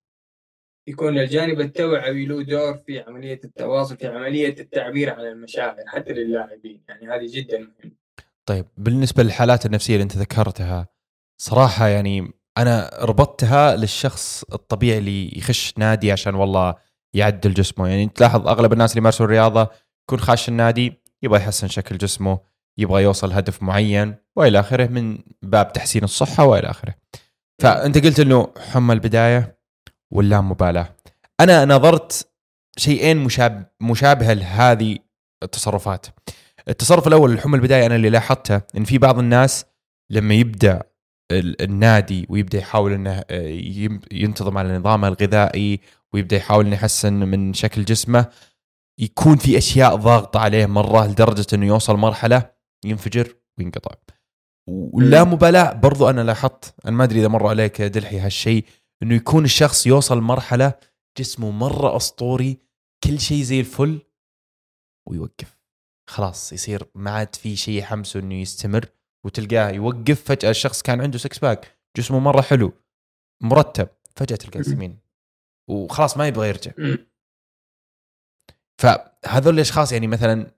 [0.88, 6.84] يكون الجانب التوعوي له دور في عملية التواصل في عملية التعبير عن المشاعر حتى للاعبين.
[6.88, 7.96] يعني هذه جدا مهمة.
[8.46, 10.88] طيب بالنسبة للحالات النفسية اللي أنت ذكرتها
[11.40, 16.74] صراحة يعني أنا ربطتها للشخص الطبيعي اللي يخش نادي عشان والله
[17.14, 19.70] يعدل جسمه يعني تلاحظ أغلب الناس اللي يمارسون الرياضه
[20.08, 22.53] يكون خاش النادي يبغى يحسن شكل جسمه.
[22.78, 26.94] يبغى يوصل هدف معين وإلى آخره من باب تحسين الصحة وإلى آخره.
[27.62, 29.58] فأنت قلت إنه حمى البداية
[30.10, 30.88] واللامبالاه
[31.40, 32.28] أنا نظرت
[32.76, 34.98] شيئين مشابه مشابهه لهذه
[35.42, 36.06] التصرفات.
[36.68, 39.64] التصرف الأول الحمى البداية أنا اللي لاحظته إن في بعض الناس
[40.10, 40.82] لما يبدأ
[41.32, 43.24] ال- النادي ويبدأ يحاول إنه
[44.12, 45.80] ينتظم على نظامه الغذائي
[46.12, 48.26] ويبدأ يحاول إنه يحسن من شكل جسمه
[48.98, 52.53] يكون في أشياء ضاغطة عليه مرة لدرجة إنه يوصل مرحلة
[52.84, 53.94] ينفجر وينقطع.
[54.66, 58.64] ولا مبالاة برضو أنا لاحظت أنا ما أدري إذا مر عليك يا دلحي هالشيء
[59.02, 60.74] إنه يكون الشخص يوصل مرحلة
[61.18, 62.58] جسمه مرة أسطوري
[63.04, 64.00] كل شيء زي الفل
[65.08, 65.58] ويوقف.
[66.10, 68.88] خلاص يصير ما عاد في شيء يحمسه إنه يستمر
[69.24, 72.72] وتلقاه يوقف فجأة الشخص كان عنده six pack جسمه مرة حلو
[73.42, 74.98] مرتب فجأة تلقاه سمين
[75.70, 76.72] وخلاص ما يبغى يرجع.
[78.78, 80.50] فهذول الأشخاص يعني مثلا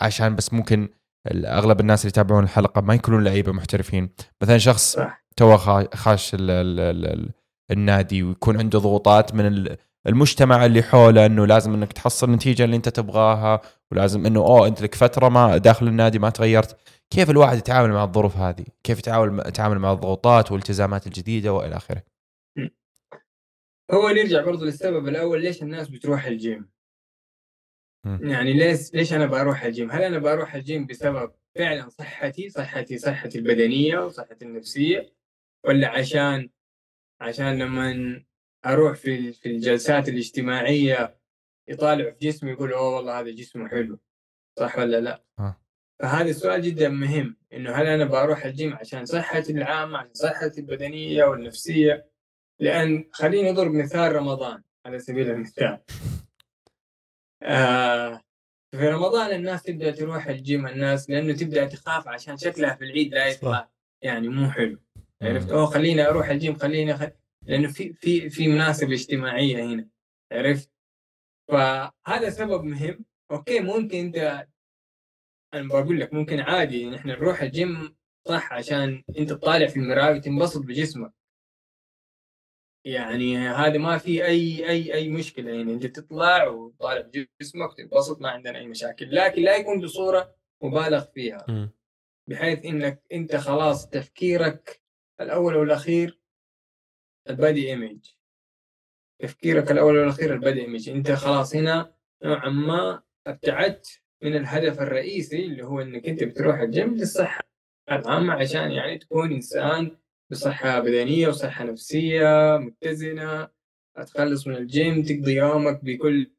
[0.00, 0.88] عشان بس ممكن
[1.30, 4.10] أغلب الناس اللي يتابعون الحلقة ما يكونون لعيبة محترفين.
[4.42, 4.98] مثلا شخص
[5.36, 7.30] تو خا- خاش ال ال ال ال
[7.70, 12.76] النادي ويكون عنده ضغوطات من ال- المجتمع اللي حوله إنه لازم إنك تحصل النتيجه اللي
[12.76, 13.60] أنت تبغاها
[13.92, 16.76] ولازم إنه أوه أنت لك فترة ما داخل النادي ما تغيرت.
[17.10, 22.02] كيف الواحد يتعامل مع الظروف هذه؟ كيف يتعامل يتعامل مع الضغوطات والالتزامات الجديدة وإلى آخره؟
[23.92, 26.68] هو نرجع برضو للسبب الأول ليش الناس بتروح الجيم.
[28.06, 33.38] يعني ليش ليش أنا بروح الجيم؟ هل أنا بروح الجيم بسبب فعلا صحتي؟ صحتي صحتي
[33.38, 35.12] البدنية وصحتي النفسية؟
[35.64, 36.50] ولا عشان
[37.20, 38.22] عشان لما
[38.66, 41.18] أروح في في الجلسات الاجتماعية
[41.68, 43.98] يطالعوا في جسمي يقولوا أوه والله هذا جسمه حلو.
[44.58, 45.60] صح ولا لا؟ آه.
[46.00, 51.24] فهذا السؤال جدا مهم إنه هل أنا بروح الجيم عشان صحتي العامة عشان صحتي البدنية
[51.24, 52.10] والنفسية؟
[52.60, 55.78] لأن خليني أضرب مثال رمضان على سبيل المثال.
[57.42, 58.20] آه
[58.70, 63.26] في رمضان الناس تبدأ تروح الجيم الناس لأنه تبدأ تخاف عشان شكلها في العيد لا
[63.26, 63.70] يطلع
[64.02, 64.78] يعني مو حلو.
[65.22, 67.08] عرفت؟ أوه خليني أروح الجيم خليني أخ...
[67.42, 69.88] لأنه في في في مناسبه اجتماعية هنا.
[70.32, 70.70] عرفت؟
[71.48, 73.04] فهذا سبب مهم.
[73.30, 74.46] okay ممكن أنت
[75.54, 77.96] أنا بقول لك ممكن عادي نحن نروح الجيم
[78.28, 81.12] صح عشان أنت تطالع في المراية وتنبسط بجسمك.
[82.86, 85.50] يعني هذا ما في أي أي أي مشكلة.
[85.50, 89.14] يعني أنت تطلع وتطالع بجسمك وتنبسط ما عندنا أي مشاكل.
[89.14, 91.46] لكن لا يكون بصورة مبالغ فيها.
[92.28, 94.82] بحيث إنك أنت خلاص تفكيرك
[95.20, 96.20] الأول والأخير
[97.30, 97.98] ال body image
[99.22, 101.94] تفكيرك الأول والأخير ال body image أنت خلاص هنا
[102.24, 107.40] نوعا ما أبتعدت من الهدف الرئيسي اللي هو إنك أنت بتروح الجيم للصحة.
[107.90, 109.96] العامه عشان يعني تكون إنسان
[110.30, 113.48] بصحة بدنية وصحة نفسية متزنة
[113.96, 116.30] تخلص من الجيم تقضي يومك بكل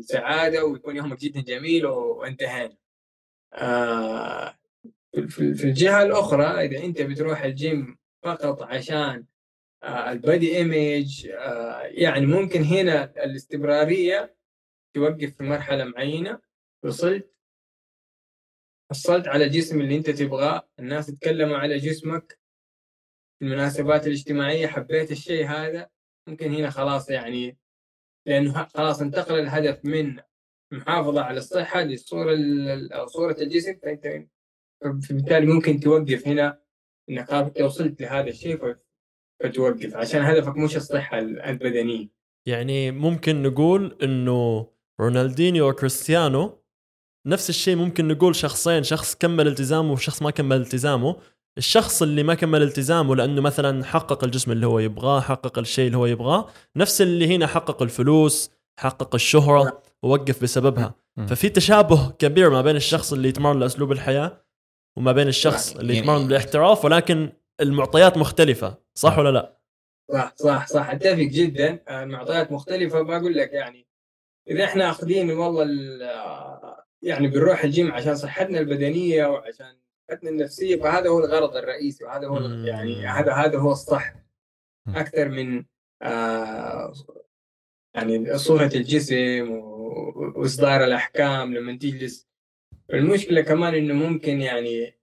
[0.00, 2.76] سعادة ويكون يومك جدا جميل وانتهينا
[3.54, 4.58] آه
[5.28, 9.24] في- الجهة الأخرى إذا أنت بتروح الجيم فقط عشان
[9.82, 14.36] آه، ال body image آه، يعني ممكن هنا الاستمرارية
[14.94, 16.40] توقف في مرحلة معينة.
[16.82, 17.32] وصلت؟
[18.90, 20.68] حصلت على الجسم اللي أنت تبغاه.
[20.78, 22.38] الناس تتكلموا على جسمك.
[23.38, 25.88] في المناسبات الاجتماعية حبيت الشيء هذا
[26.28, 27.58] ممكن هنا خلاص يعني
[28.26, 30.20] لأنه ه- خلاص انتقل الهدف من
[30.72, 33.78] المحافظه على الصحة للصوره ال- أو صورة الجسم.
[33.82, 34.26] فانت
[34.84, 36.62] فبالتالي ممكن توقف هنا
[37.10, 38.76] إنك أنت وصلت لهذا الشيء
[39.42, 39.96] فتوقف.
[39.96, 42.08] عشان هدفك مش الصحة ال- البدنية.
[42.48, 44.66] يعني ممكن نقول إنه
[45.00, 46.62] رونالدينيو وكريستيانو
[47.26, 51.16] نفس الشيء ممكن نقول شخصين شخص كمل التزامه وشخص ما كمل التزامه.
[51.58, 55.96] الشخص اللي ما كمل التزامه لأنه مثلا حقق الجسم اللي هو يبغاه حقق الشيء اللي
[55.98, 60.94] هو يبغاه نفس اللي هنا حقق الفلوس حقق الشهرة ووقف بسببها.
[61.28, 64.44] ففي تشابه كبير ما بين الشخص اللي يتمرن لأسلوب الحياة
[64.96, 65.76] وما بين الشخص صح.
[65.80, 69.56] اللي يعني- يتمرن بالاحتراف ولكن المعطيات مختلفة صح ولا لا؟
[70.12, 73.86] صح صح صح أتفق جدا المعطيات مختلفة بقول لك يعني
[74.50, 79.76] إذا إحنا أخذين والله ال- يعني بنروح الجيم عشان صحتنا البدنية وعشان
[80.08, 82.38] صحتنا النفسية فهذا هو الغرض الرئيسي وهذا هو.
[82.40, 84.14] يعني هذا هذا هو الصح.
[84.88, 85.64] أكثر من
[86.02, 86.92] آه
[87.94, 92.28] يعني صورة الجسم وإصدار الأحكام لما تجلس
[92.92, 94.98] المشكلة كمان إنه ممكن يعني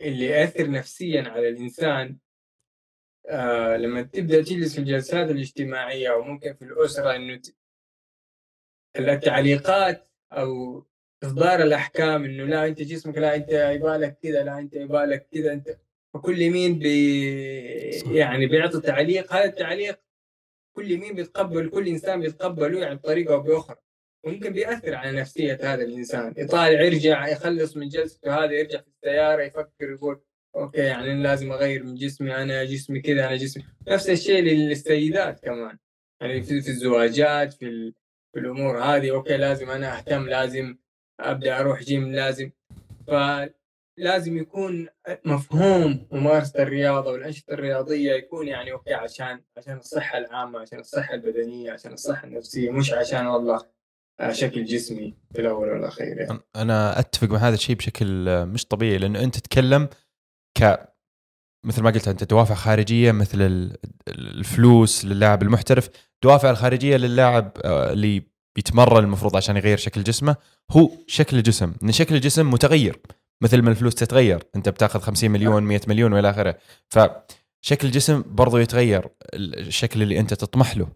[0.00, 2.18] اللي يأثر نفسيا على الإنسان
[3.28, 7.40] آه لما تبدأ تجلس في الجلسات الاجتماعية وممكن في الأسرة إنه
[8.98, 10.86] التعليقات أو
[11.24, 15.76] اصدار الأحكام إنه لا أنت جسمك لا أنت يبالك كذا لا أنت يبالك كذا أنت
[16.14, 18.16] فكل مين بي.
[18.16, 19.32] يعني بيعطي تعليق.
[19.32, 20.00] هذا التعليق
[20.76, 23.76] كل مين بيتقبل كل إنسان بيتقبله يعني بطريقة أو بأخرى.
[24.24, 26.34] وممكن بيأثر على نفسية هذا الإنسان.
[26.36, 30.20] يطالع يرجع يخلص من جلسته هذا يرجع في السيارة يفكر يقول
[30.56, 35.40] okay يعني أنا لازم أغير من جسمي أنا جسمي كذا أنا جسمي نفس الشيء للسيدات
[35.40, 35.78] كمان.
[36.20, 37.94] يعني في, في الزواجات في ال...
[38.32, 40.76] في الأمور هذه okay لازم أنا أهتم لازم
[41.20, 42.50] أبدأ أروح جيم لازم
[43.06, 44.88] فلازم يكون
[45.24, 51.72] مفهوم ممارسه الرياضة والأنشطة الرياضية يكون يعني okay عشان عشان الصحة العامة عشان الصحة البدنية
[51.72, 53.62] عشان الصحة النفسية مش عشان والله
[54.30, 56.38] شكل جسمي في الأول والأخير يعني.
[56.56, 58.06] أنا أتفق مع هذا الشيء بشكل
[58.46, 59.88] مش طبيعي لأنه أنت تتكلم
[60.58, 60.86] ك
[61.66, 63.70] مثل ما قلت أنت دوافع خارجية مثل
[64.08, 65.90] الفلوس للاعب المحترف
[66.22, 68.22] دوافع الخارجية للاعب آه، اللي
[68.56, 70.36] بيتمرن المفروض عشان يغير شكل جسمه
[70.70, 71.72] هو شكل الجسم.
[71.82, 73.00] إن شكل الجسم متغير.
[73.42, 74.42] مثل ما الفلوس تتغير.
[74.56, 76.58] أنت بتاخذ 50 مليون 100 مليون وإلى آخره.
[76.88, 79.08] فشكل الجسم برضو يتغير.
[79.34, 80.88] الشكل اللي أنت تطمح له.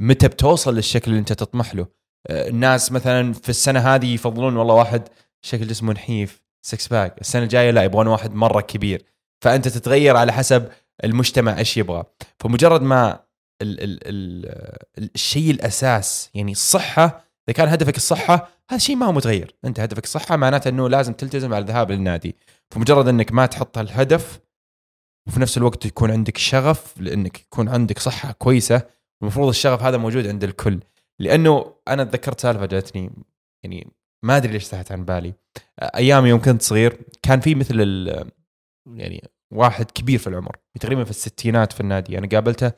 [0.00, 1.86] متى بتوصل للشكل اللي أنت تطمح له؟
[2.26, 5.08] آه، الناس مثلا في السنة هذه يفضلون والله واحد
[5.42, 9.04] شكل جسمه نحيف six pack السنة الجاية لا يبغون واحد مرة كبير.
[9.42, 10.68] فأنت تتغير على حسب
[11.04, 12.04] المجتمع إيش يبغى.
[12.38, 13.24] فمجرد ما
[13.62, 13.98] ال ال
[14.98, 19.54] ال الشيء الأساس يعني الصحة إذا كان هدفك الصحة هذا شيء ما هو متغير.
[19.64, 22.36] أنت هدفك الصحة معناته إنه لازم تلتزم على الذهاب للنادي.
[22.70, 24.40] فمجرد إنك ما تحط الهدف
[25.28, 28.82] وفي نفس الوقت يكون عندك شغف لإنك يكون عندك صحة كويسة
[29.22, 30.80] المفروض الشغف هذا موجود عند الكل.
[31.18, 33.10] لأنه أنا تذكرت سالفة جاتني
[33.62, 33.92] يعني
[34.22, 35.34] ما أدري ليش ساحت عن بالي.
[35.80, 37.80] أيام يوم كنت صغير كان في مثل
[38.86, 42.18] يعني واحد كبير في العمر تقريبا في الستينات في النادي.
[42.18, 42.72] أنا قابلته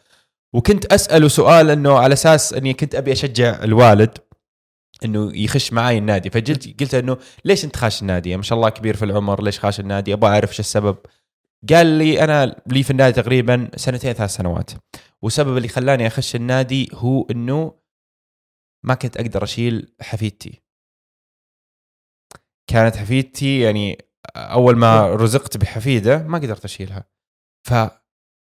[0.55, 4.19] وكنت أسأله سؤال إنه على أساس إني كنت أبي أشجع الوالد
[5.05, 6.31] إنه يخش معاي النادي.
[6.31, 9.81] فجلت قلت إنه ليش أنت خاش النادي؟ ما شاء الله كبير في العمر ليش خاش
[9.81, 10.97] النادي؟ أبغى أعرف إيش السبب.
[11.71, 14.71] قال لي أنا لي في النادي تقريبا سنتين ثلاث سنوات.
[15.23, 17.75] والسبب اللي خلاني أخش النادي هو إنه
[18.85, 20.63] ما كنت أقدر أشيل حفيدتي.
[22.71, 24.05] كانت حفيدتي يعني
[24.37, 27.05] أول ما رزقت بحفيدة ما قدرت أشيلها.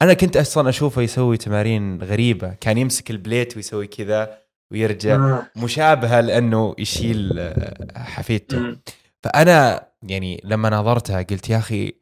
[0.01, 4.43] فانا كنت أصلا أشوفه يسوي تمارين غريبة كان يمسك البليت ويسوي كذا
[4.73, 5.51] ويرجع آه.
[5.57, 8.79] مشابهه لأنه يشيل آه، حفيدته.
[9.23, 11.93] فأنا يعني لما ناظرتها قلت يا أخي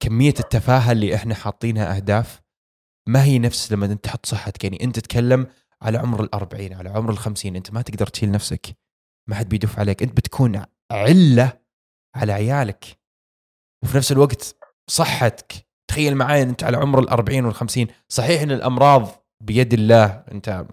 [0.00, 2.40] كمية التفاهة اللي إحنا حاطينها أهداف
[3.08, 4.64] ما هي نفس لما أنت تحط صحتك.
[4.64, 5.46] يعني أنت تتكلم
[5.82, 8.66] على عمر الأربعين على عمر الخمسين أنت ما تقدر تشيل نفسك.
[9.28, 10.02] ما حد بيدف عليك.
[10.02, 11.60] أنت بتكون علة
[12.16, 12.84] على عيالك.
[13.84, 14.56] وفي نفس الوقت
[14.90, 17.86] صحتك تخيل معي أنت على عمر الأربعين والخمسين.
[18.08, 19.08] صحيح إن الأمراض
[19.40, 20.64] بيد الله أنت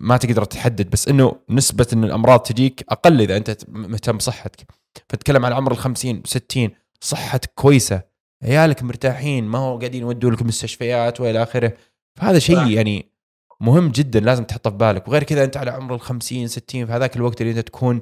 [0.00, 4.66] ما تقدر تحدد بس إنه نسبة إن الأمراض تجيك أقل إذا أنت مهتم بصحتك.
[5.08, 6.70] فتكلم عن عمر الخمسين 60
[7.00, 8.02] صحتك كويسة.
[8.42, 11.72] عيالك مرتاحين ما هو قاعدين يودوا لك مستشفيات وإلى آخره.
[12.20, 13.12] فهذا شيء يعني
[13.60, 15.08] مهم جدا لازم تحطه في بالك.
[15.08, 18.00] وغير كذا أنت على عمر ال 50 60 في هذاك الوقت اللي أنت تكون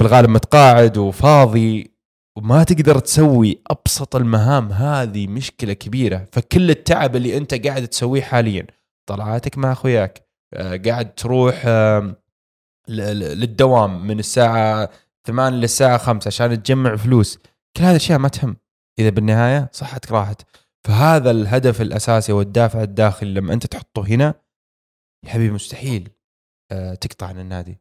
[0.00, 1.95] بالغالب متقاعد وفاضي.
[2.36, 6.28] وما تقدر تسوي أبسط المهام هذه مشكلة كبيرة.
[6.32, 8.66] فكل التعب اللي أنت قاعد تسويه حاليا
[9.06, 11.66] طلعاتك مع أخوياك آه، قاعد تروح
[12.88, 14.90] للدوام من الساعة
[15.26, 17.38] 8 للساعه 5 عشان تجمع فلوس.
[17.76, 18.56] كل هذه الأشياء ما تهم.
[18.98, 20.42] إذا بالنهاية صحتك راحت.
[20.84, 24.34] فهذا الهدف الأساسي والدافع الداخلي لما أنت تحطه هنا
[25.24, 26.08] يا حبيبي مستحيل
[26.72, 27.80] آه، تقطع عن النادي.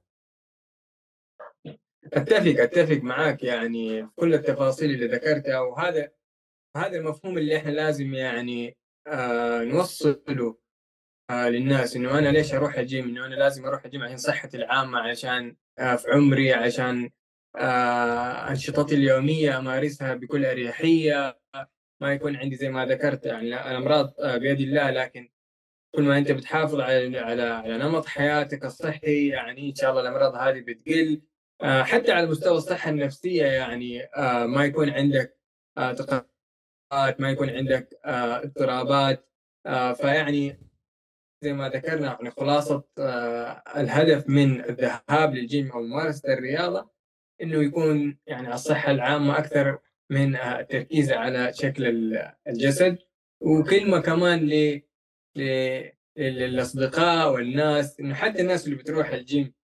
[2.13, 6.11] أتفق أتفق معاك يعني كل التفاصيل اللي ذكرتها وهذا
[6.77, 8.77] هذا المفهوم اللي إحنا لازم يعني
[9.07, 10.57] آه نوصله
[11.29, 14.99] آه للناس إنه أنا ليش أروح الجيم؟ إنه أنا لازم أروح الجيم عشان صحتي العامة
[14.99, 17.09] عشان آه في عمري عشان
[17.55, 21.39] آه أنشطتي اليومية أمارسها بكل أريحية
[22.01, 25.29] ما يكون عندي زي ما ذكرت يعني الأمراض آه بيد الله لكن
[25.95, 30.35] كل ما أنت بتحافظ على على على نمط حياتك الصحي يعني إن شاء الله الأمراض
[30.35, 31.21] هذه بتقل.
[31.61, 35.37] حتى على مستوى الصحة النفسية يعني آه، ما يكون عندك
[35.77, 39.29] آه، تقاطعات ما يكون عندك اضطرابات
[39.95, 40.59] فيعني
[41.43, 42.83] زي ما ذكرنا يعني خلاصة
[43.77, 46.89] الهدف من الذهاب للجيم أو ممارسة الرياضة
[47.41, 49.79] إنه يكون يعني الصحة العامة أكثر
[50.09, 51.85] من التركيز على شكل
[52.47, 52.97] الجسد.
[53.41, 54.81] وكلمه كمان ل
[56.17, 59.64] للأصدقاء والناس إنه حتى الناس اللي بتروح الجيم آه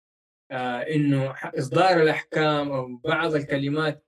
[0.53, 4.07] إنه إصدار الأحكام أو بعض الكلمات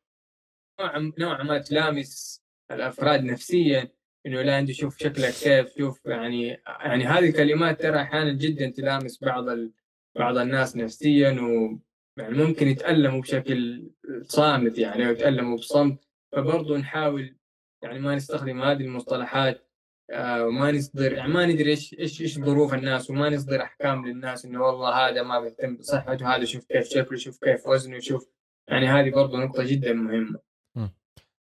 [1.19, 3.89] نوعا ما تلامس الأفراد نفسيا
[4.27, 9.25] إنه لا أنت شوف شكلك كيف شوف يعني يعني هذه الكلمات ترى أحيانا جدا تلامس
[9.25, 9.73] بعض ال...
[10.19, 11.79] بعض الناس نفسيا و
[12.17, 13.91] يعني ممكن يتألموا بشكل
[14.23, 17.37] صامت يعني أو يتألموا بصمت فبرضه نحاول
[17.83, 19.68] يعني ما نستخدم هذه المصطلحات آه،
[20.17, 24.63] وما نصدر يعني ما ندري إيش إيش إيش ظروف الناس وما نصدر أحكام للناس إنه
[24.63, 28.29] والله هذا ما بيهتم بصحته هذا شوف كيف شكله شوف كيف وزنه شوف.
[28.69, 30.41] يعني هذه برضه نقطة جدا مهمة.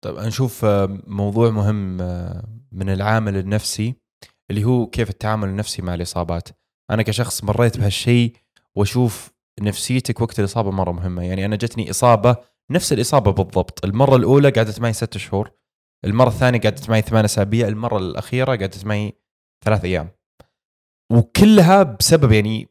[0.01, 3.95] طيب نشوف آه، موضوع مهم آه، من العامل النفسي
[4.51, 6.49] اللي هو كيف التعامل النفسي مع الإصابات.
[6.91, 8.33] أنا كشخص مريت بهالشيء
[8.75, 9.31] وأشوف
[9.61, 11.23] نفسيتك وقت الإصابة مرة مهمة.
[11.23, 12.37] يعني أنا جتني إصابة
[12.71, 13.85] نفس الإصابة بالضبط.
[13.85, 15.51] المرة الأولى قعدت معي ست شهور.
[16.05, 19.13] المرة الثانية قعدت معي ثمان أسابيع المرة الأخيرة قعدت معي
[19.65, 20.09] ثلاث أيام.
[21.11, 22.67] وكلها بسبب يعني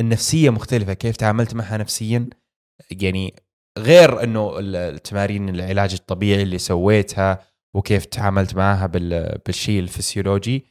[0.00, 2.30] النفسية مختلفة كيف تعاملت معها نفسيا.
[2.90, 3.34] يعني
[3.78, 8.86] غير إنه التمارين العلاج الطبيعي اللي سويتها وكيف تعاملت معها
[9.46, 10.64] بالشيء الفسيولوجي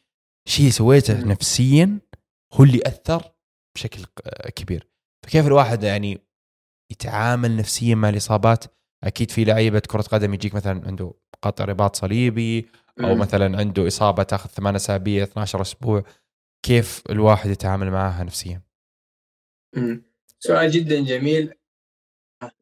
[0.48, 2.00] شيء سويته نفسيا
[2.54, 3.32] هو اللي أثر
[3.76, 4.06] بشكل
[4.56, 4.88] كبير.
[5.26, 6.28] فكيف الواحد يعني
[6.92, 8.66] يتعامل نفسيا مع الإصابات؟
[9.04, 12.68] أكيد في لعيبة كرة قدم يجيك مثلا عنده قطع رباط صليبي
[13.00, 16.04] أو مثلا عنده إصابة تاخذ ثمان أسابيع 12 أسبوع
[16.66, 18.62] كيف الواحد يتعامل معها نفسيا؟
[20.40, 21.54] سؤال جدا جميل.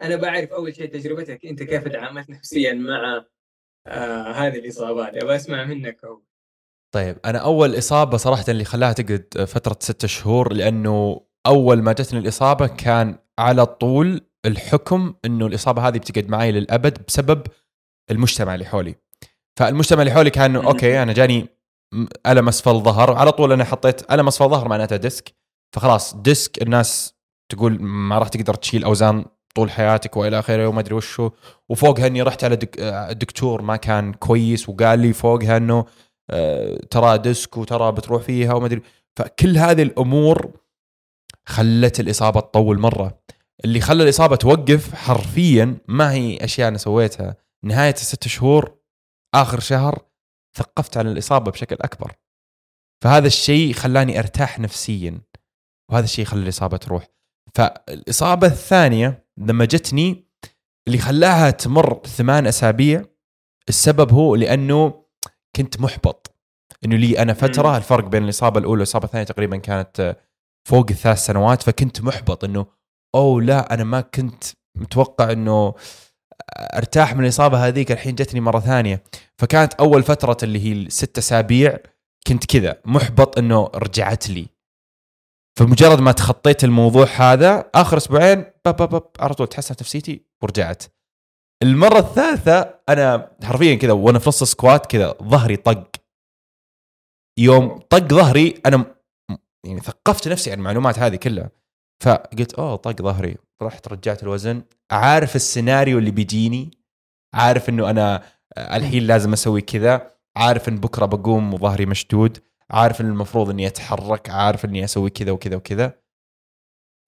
[0.01, 3.25] أنا بعرف أول شيء تجربتك أنت كيف تعاملت نفسيا مع
[3.87, 6.23] آه هذه الإصابات أبغى أسمع منك أول.
[6.93, 12.19] طيب أنا أول إصابة صراحة اللي خلاها تقعد فترة ستة شهور لأنه أول ما جتني
[12.19, 17.47] الإصابة كان على طول الحكم إنه الإصابة هذه بتقعد معي للأبد بسبب
[18.11, 18.95] المجتمع اللي حولي.
[19.59, 21.47] فالمجتمع اللي حولي كان okay أنا جاني
[22.27, 25.35] ألم أسفل ظهر على طول أنا حطيت ألم أسفل ظهر معناتها disc.
[25.75, 27.13] فخلاص disc الناس
[27.49, 29.25] تقول ما راح تقدر تشيل أوزان
[29.55, 31.29] طول حياتك وإلى آخره وما أدري وشو.
[31.69, 32.55] وفوقها إني رحت على
[33.11, 35.85] دكتور ما كان كويس وقال لي فوقها إنه
[36.29, 38.81] آه، ترى disc وترى بتروح فيها وما أدري.
[39.15, 40.51] فكل هذه الأمور
[41.45, 43.19] خلت الإصابة تطول مرة.
[43.65, 47.44] اللي خلى الإصابة توقف حرفيا ما هي أشياء أنا سويتها.
[47.65, 48.79] نهاية الست شهور
[49.35, 50.05] آخر شهر
[50.57, 52.15] ثقفت عن الإصابة بشكل أكبر.
[53.03, 55.21] فهذا الشيء خلاني أرتاح نفسيا
[55.91, 57.07] وهذا الشيء خلى الإصابة تروح.
[57.55, 60.27] فالإصابة الثانية لما جتني
[60.87, 63.05] اللي خلاها تمر ثمان أسابيع
[63.69, 65.05] السبب هو لأنه
[65.55, 66.35] كنت محبط.
[66.85, 70.17] إنه لي أنا فترة الفرق بين الإصابة الأولى والإصابة الثانية تقريبا كانت
[70.67, 72.65] فوق الثلاث سنوات فكنت محبط إنه
[73.15, 74.43] أوه لا أنا ما كنت
[74.77, 75.73] متوقع إنه
[76.53, 79.03] أرتاح من الإصابة هذيك الحين جتني مرة ثانية.
[79.37, 81.77] فكانت أول فترة اللي هي الست أسابيع
[82.27, 84.47] كنت كذا محبط إنه رجعت لي.
[85.59, 90.83] فمجرد ما تخطيت الموضوع هذا آخر أسبوعين باب باب على طول تحسنت نفسيتي ورجعت.
[91.63, 95.91] المرة الثالثة أنا حرفيا كذا وأنا في نص سكوات كذا ظهري طق.
[97.39, 98.95] يوم طق ظهري أنا
[99.65, 101.49] يعني ثقفت نفسي عن المعلومات هذه كلها.
[102.03, 103.37] فقلت أوه طق ظهري.
[103.61, 104.63] رحت رجعت الوزن.
[104.91, 106.71] عارف السيناريو اللي بيجيني؟
[107.33, 108.23] عارف إنه أنا
[108.57, 110.11] الحين لازم أسوي كذا.
[110.37, 112.37] عارف إن بكرة بقوم وظهري مشدود.
[112.71, 114.29] عارف إن المفروض إني أتحرك.
[114.29, 115.93] عارف إني أسوي كذا وكذا وكذا.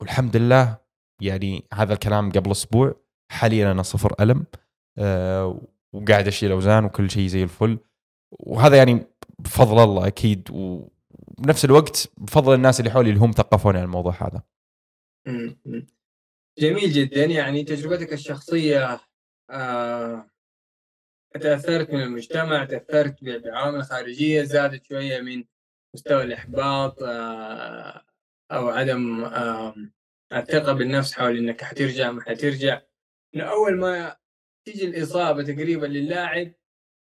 [0.01, 0.77] والحمد لله
[1.21, 2.95] يعني هذا الكلام قبل أسبوع.
[3.31, 4.45] حاليا أنا صفر ألم
[4.97, 5.61] أه
[5.93, 7.79] وقاعد أشيل أوزان وكل شيء زي الفل.
[8.39, 9.05] وهذا يعني
[9.39, 10.49] بفضل الله أكيد.
[10.51, 14.41] وبنفس الوقت بفضل الناس اللي حولي اللي هم ثقفوني عن الموضوع هذا.
[16.57, 17.25] جميل جدا.
[17.25, 18.99] يعني تجربتك الشخصية
[19.49, 20.31] آه
[21.41, 25.43] تأثرت من المجتمع تأثرت بعوامل خارجيه زادت شوية من
[25.95, 28.05] مستوى الإحباط آه
[28.51, 29.25] أو عدم
[30.33, 32.81] الثقة بالنفس حول إنك حترجع ما حترجع.
[33.35, 34.17] من أول ما
[34.65, 36.53] تيجي الإصابة تقريبا للاعب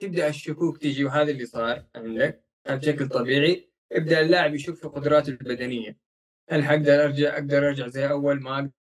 [0.01, 2.45] تبدأ الشكوك تيجي وهذا اللي صار عندك.
[2.69, 3.71] بشكل طبيعي.
[3.91, 6.10] يبدا اللاعب يشوف في قدراته البدنية.
[6.51, 8.71] هل حقدر ارجع أقدر أرجع زي أول ما أقدر.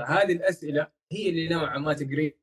[0.00, 2.38] هذه الأسئلة هي اللي نوعا ما تقريبا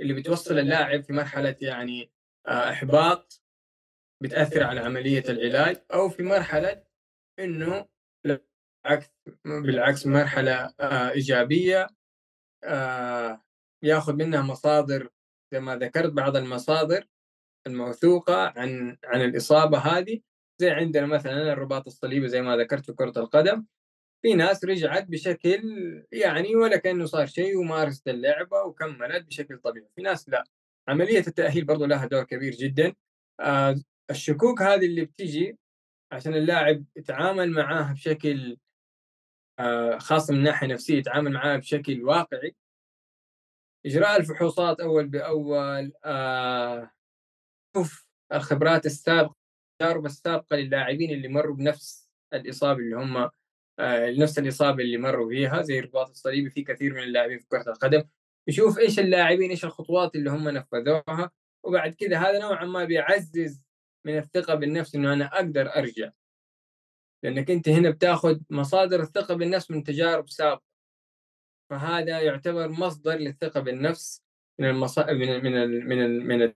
[0.00, 2.12] اللي بتوصل اللاعب في مرحلة يعني
[2.48, 3.42] آه، إحباط
[4.22, 6.84] بتأثر على عملية العلاج أو في مرحلة
[7.38, 7.88] إنه
[8.24, 9.10] بالعكس
[9.44, 11.86] بالعكس مرحلة آه، إيجابية
[12.64, 13.44] آه،
[13.82, 15.10] ياخذ منها مصادر
[15.52, 17.08] زي ما ذكرت بعض المصادر
[17.66, 20.20] الموثوقة عن عن الإصابة هذه
[20.60, 23.66] زي عندنا مثلا الرباط الصليبي زي ما ذكرت في كرة القدم.
[24.22, 25.62] في ناس رجعت بشكل
[26.12, 29.88] يعني ولا كأنه صار شيء ومارست اللعبة وكملت بشكل طبيعي.
[29.96, 30.44] في ناس لا.
[30.88, 32.94] عملية التأهيل برضو لها دور كبير جدا.
[33.40, 33.76] آه
[34.10, 35.58] الشكوك هذه اللي بتيجي
[36.12, 38.56] عشان اللاعب يتعامل معاها بشكل
[39.58, 42.56] آه خاصه من ناحية نفسية يتعامل معاها بشكل واقعي.
[43.86, 46.90] إجراء الفحوصات أول بأول آه
[47.76, 49.37] شوف الخبرات السابقة
[49.80, 53.16] التجارب السابقه للاعبين اللي مروا بنفس الإصابة اللي هم
[53.78, 57.64] آه نفس الإصابة اللي مروا فيها زي الرباط الصليبي في كثير من اللاعبين في كرة
[57.68, 58.02] القدم.
[58.48, 61.30] يشوف إيش اللاعبين إيش الخطوات اللي هم نفذوها.
[61.64, 63.62] وبعد كذا هذا نوعا ما بيعزز
[64.04, 66.10] من الثقة بالنفس إنه أنا أقدر أرجع.
[67.22, 70.64] لأنك أنت هنا بتاخذ مصادر الثقة بالنفس من تجارب سابقة.
[71.70, 74.22] فهذا يعتبر مصدر للثقة بالنفس
[74.58, 75.12] من المصا...
[75.12, 76.52] من من من من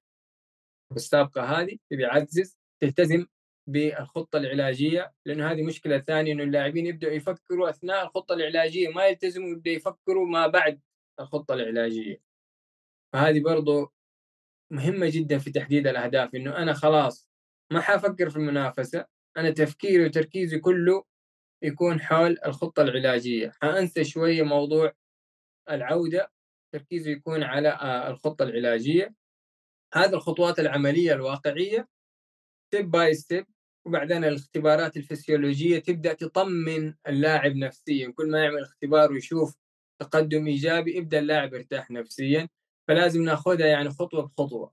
[0.96, 1.78] السابقة هذه.
[1.90, 3.26] بيعزز تلتزم
[3.68, 9.48] بالخطة العلاجية لأنه هذه مشكلة ثانية إنه اللاعبين يبدأوا يفكروا أثناء الخطة العلاجية ما يلتزموا
[9.48, 10.80] يبداوا يفكروا ما بعد
[11.20, 12.22] الخطة العلاجية.
[13.12, 13.92] فهذه برضو
[14.72, 17.28] مهمة جدا في تحديد الأهداف إنه أنا خلاص
[17.72, 19.06] ما حأفكر في المنافسة
[19.36, 21.04] أنا تفكيري وتركيزي كله
[21.62, 23.52] يكون حول الخطة العلاجية.
[23.62, 24.92] حأنسى شوية موضوع
[25.70, 26.32] العودة
[26.74, 29.14] تركيزه يكون على آه، الخطة العلاجية.
[29.94, 31.91] هذه الخطوات العملية الواقعية
[32.72, 33.46] step by step
[33.86, 38.12] وبعدين الاختبارات الفسيولوجية تبدأ تطمن اللاعب نفسيا.
[38.16, 39.56] كل ما يعمل اختبار ويشوف
[40.00, 42.48] تقدم إيجابي يبدا اللاعب يرتاح نفسيا.
[42.88, 44.72] فلازم ناخذها يعني خطوة بخطوة.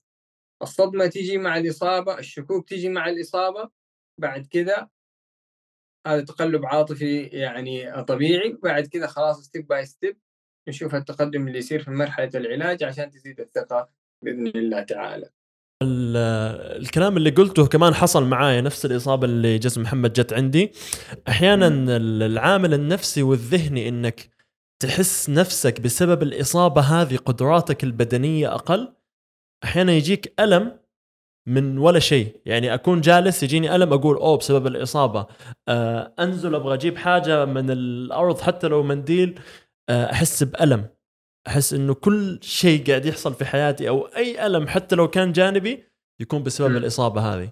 [0.62, 3.70] الصدمة تيجي مع الإصابة الشكوك تيجي مع الإصابة.
[4.18, 4.90] بعد كذا
[6.08, 8.58] هذا تقلب عاطفي يعني طبيعي.
[8.64, 10.18] بعد كذا خلاص step by step
[10.68, 13.90] نشوف التقدم اللي يصير في مرحلة العلاج عشان تزيد الثقة
[14.24, 15.30] بإذن الله تعالى.
[15.84, 20.72] الكلام اللي قلته كمان حصل معايا نفس الإصابة اللي جسم محمد جت عندي.
[21.28, 21.68] أحيانا
[21.98, 24.30] العامل النفسي والذهني إنك
[24.80, 28.94] تحس نفسك بسبب الإصابة هذه قدراتك البدنية أقل
[29.64, 30.80] أحيانا يجيك ألم
[31.48, 32.42] من ولا شيء.
[32.46, 35.28] يعني أكون جالس يجيني ألم أقول أوه بسبب الإصابة.
[35.68, 39.40] آه أنزل أبغى أجيب حاجة من الأرض حتى لو منديل
[39.90, 40.86] آه أحس بألم.
[41.50, 45.84] أحس إنه كل شيء قاعد يحصل في حياتي أو أي ألم حتى لو كان جانبي
[46.20, 46.78] يكون بسبب م.
[46.78, 47.52] الإصابة هذه.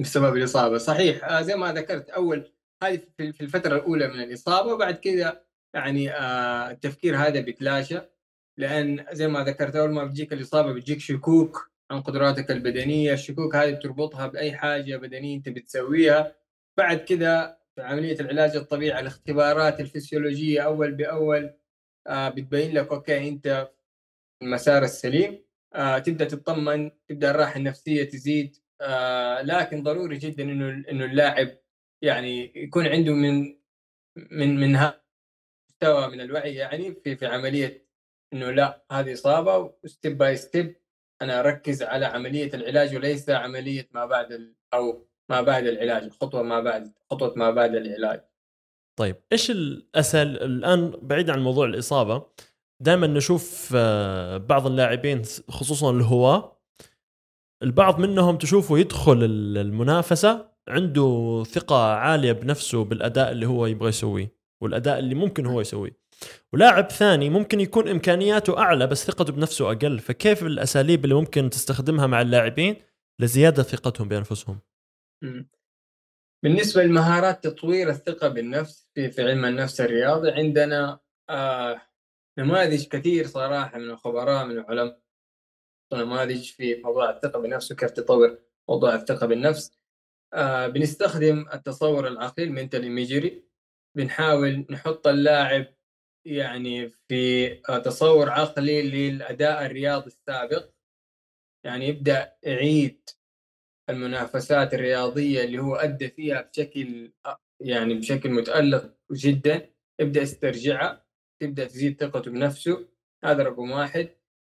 [0.00, 0.78] بسبب الإصابة.
[0.78, 1.24] صحيح.
[1.24, 2.52] آه زي ما ذكرت أول
[2.82, 5.44] هذه في الفترة الأولى من الإصابة وبعد كذا
[5.74, 8.00] يعني آه التفكير هذا بيتلاشى.
[8.58, 13.12] لأن زي ما ذكرت أول ما بتجيك الإصابة بتجيك شكوك عن قدراتك البدنية.
[13.12, 16.36] الشكوك هذه بتربطها بأي حاجة بدنية أنت بتسويها.
[16.76, 21.54] بعد كذا في عملية العلاج الطبيعي الاختبارات الفسيولوجية أول بأول
[22.08, 23.70] بتبين لك أوكي أنت
[24.42, 25.44] المسار السليم.
[25.74, 28.56] آه تبدأ تطمن تبدأ الراحة النفسية تزيد.
[28.80, 31.58] آه لكن ضروري جدا إنه إنه اللاعب
[32.02, 33.56] يعني يكون عنده من
[34.16, 34.78] من من
[35.70, 37.86] مستوى من الوعي يعني في في عملية
[38.32, 40.76] إنه لا هذه إصابة و step by step
[41.22, 46.60] أنا أركز على عملية العلاج وليس عملية ما بعد أو ما بعد العلاج خطوة ما
[46.60, 48.24] بعد خطوة ما بعد العلاج.
[48.96, 52.26] طيب إيش الأسهل؟ الآن بعيد عن موضوع الإصابة
[52.80, 56.60] دائما نشوف آه، بعض اللاعبين خصوصا الهواة
[57.62, 59.18] البعض منهم تشوفه يدخل
[59.56, 65.98] المنافسة عنده ثقة عالية بنفسه بالأداء اللي هو يبغى يسويه والأداء اللي ممكن هو يسويه.
[66.52, 72.06] ولاعب ثاني ممكن يكون إمكانياته أعلى بس ثقته بنفسه أقل فكيف الأساليب اللي ممكن تستخدمها
[72.06, 72.76] مع اللاعبين
[73.20, 74.58] لزيادة ثقتهم بأنفسهم؟
[76.44, 81.82] بالنسبة لمهارات تطوير الثقة بالنفس في, علم النفس الرياضي عندنا آه
[82.38, 85.00] نماذج كثير صراحة من الخبراء من العلماء
[85.92, 88.38] نماذج في موضوع الثقة بالنفس وكيف تطور
[88.68, 89.78] موضوع الثقة بالنفس.
[90.34, 93.44] آه بنستخدم التصور العقلي المنتال ايميجري
[93.96, 95.66] بنحاول نحط اللاعب
[96.24, 100.70] يعني في آه، تصور عقلي للأداء الرياضي السابق.
[101.64, 103.10] يعني يبدأ يعيد
[103.90, 107.12] المنافسات الرياضية اللي هو أدى فيها بشكل
[107.60, 109.70] يعني بشكل متألق جدا
[110.00, 111.04] يبدا يسترجعها
[111.40, 112.88] تبدأ تزيد ثقته بنفسه.
[113.24, 114.08] هذا رقم واحد.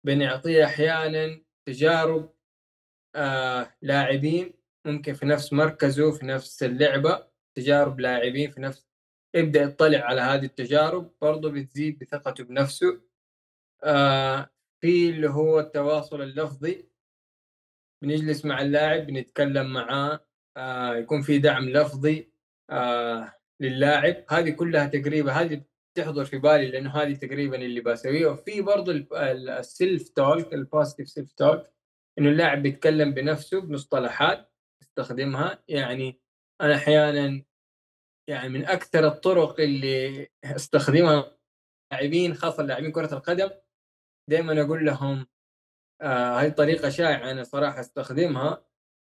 [0.03, 2.33] بنعطيه أحيانا تجارب
[3.15, 4.53] آه لاعبين
[4.85, 8.87] ممكن في نفس مركزه في نفس اللعبة تجارب لاعبين في نفس
[9.35, 11.11] يبدا يطلع على هذه التجارب.
[11.21, 13.01] برضه بتزيد بثقته بنفسه.
[13.83, 14.49] آه
[14.81, 16.89] في اللي هو التواصل اللفظي.
[18.01, 20.19] بنجلس مع اللاعب بنتكلم معاه
[20.57, 22.31] آه يكون في دعم لفظي
[22.69, 24.23] آه للاعب.
[24.29, 25.63] هذه كلها تقريبا هذه
[25.97, 28.27] تحضر في بالي لأنه هذه تقريبا اللي بسويه.
[28.27, 29.07] وفي برضه
[29.59, 31.67] ال self talk ال positive self talk
[32.19, 35.63] إنه اللاعب بيتكلم بنفسه بمصطلحات يستخدمها.
[35.67, 36.21] يعني
[36.61, 37.43] أنا أحيانا
[38.29, 41.37] يعني من أكثر الطرق اللي استخدمها
[41.91, 43.49] لاعبين خاصة لاعبين كرة القدم
[44.29, 45.27] دائما أقول لهم
[46.01, 48.65] آه هذه طريقة شائعة أنا صراحة أستخدمها.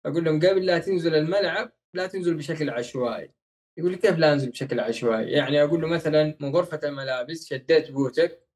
[0.05, 3.31] أقول لهم قبل لا تنزل الملعب لا تنزل بشكل عشوائي.
[3.77, 7.91] يقول لي كيف لا أنزل بشكل عشوائي؟ يعني أقول له مثلا من غرفة الملابس شديت
[7.91, 8.47] بوتك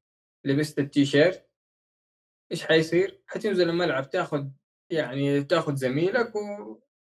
[0.44, 1.46] لبست التيشيرت
[2.52, 4.46] إيش حيصير؟ حتنزل الملعب تاخذ
[4.90, 6.40] يعني تاخذ زميلك و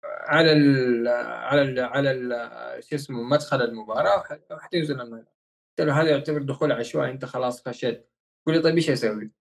[0.03, 5.35] على ال على ال على ال شو اسمه مدخل المباراة وحتنزل الملعب.
[5.79, 8.09] قلت له هذا يعتبر دخول عشوائي أنت خلاص خشيت.
[8.41, 9.31] يقول لي طيب إيش أسوي؟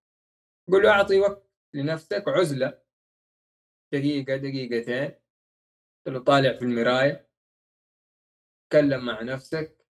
[0.71, 1.44] قول له أعطي وقت.
[1.75, 2.81] لنفسك عزلة.
[3.93, 5.11] دقيقة دقيقتين.
[6.07, 7.29] له طالع في المراية.
[8.69, 9.85] تكلم مع نفسك.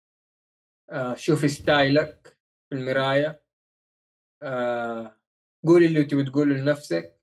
[0.90, 2.38] آه شوف ستايلك
[2.70, 3.44] في المراية.
[4.44, 5.22] آه
[5.66, 7.20] قول اللي تبي تقوله لنفسك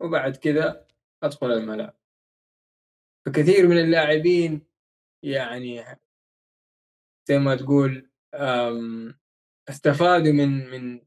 [0.00, 0.86] وبعد كذا
[1.22, 1.94] أدخل الملعب.
[3.26, 4.66] فكثير من اللاعبين
[5.22, 5.84] يعني
[7.28, 8.10] زي ما تقول
[9.68, 11.06] استفادوا من من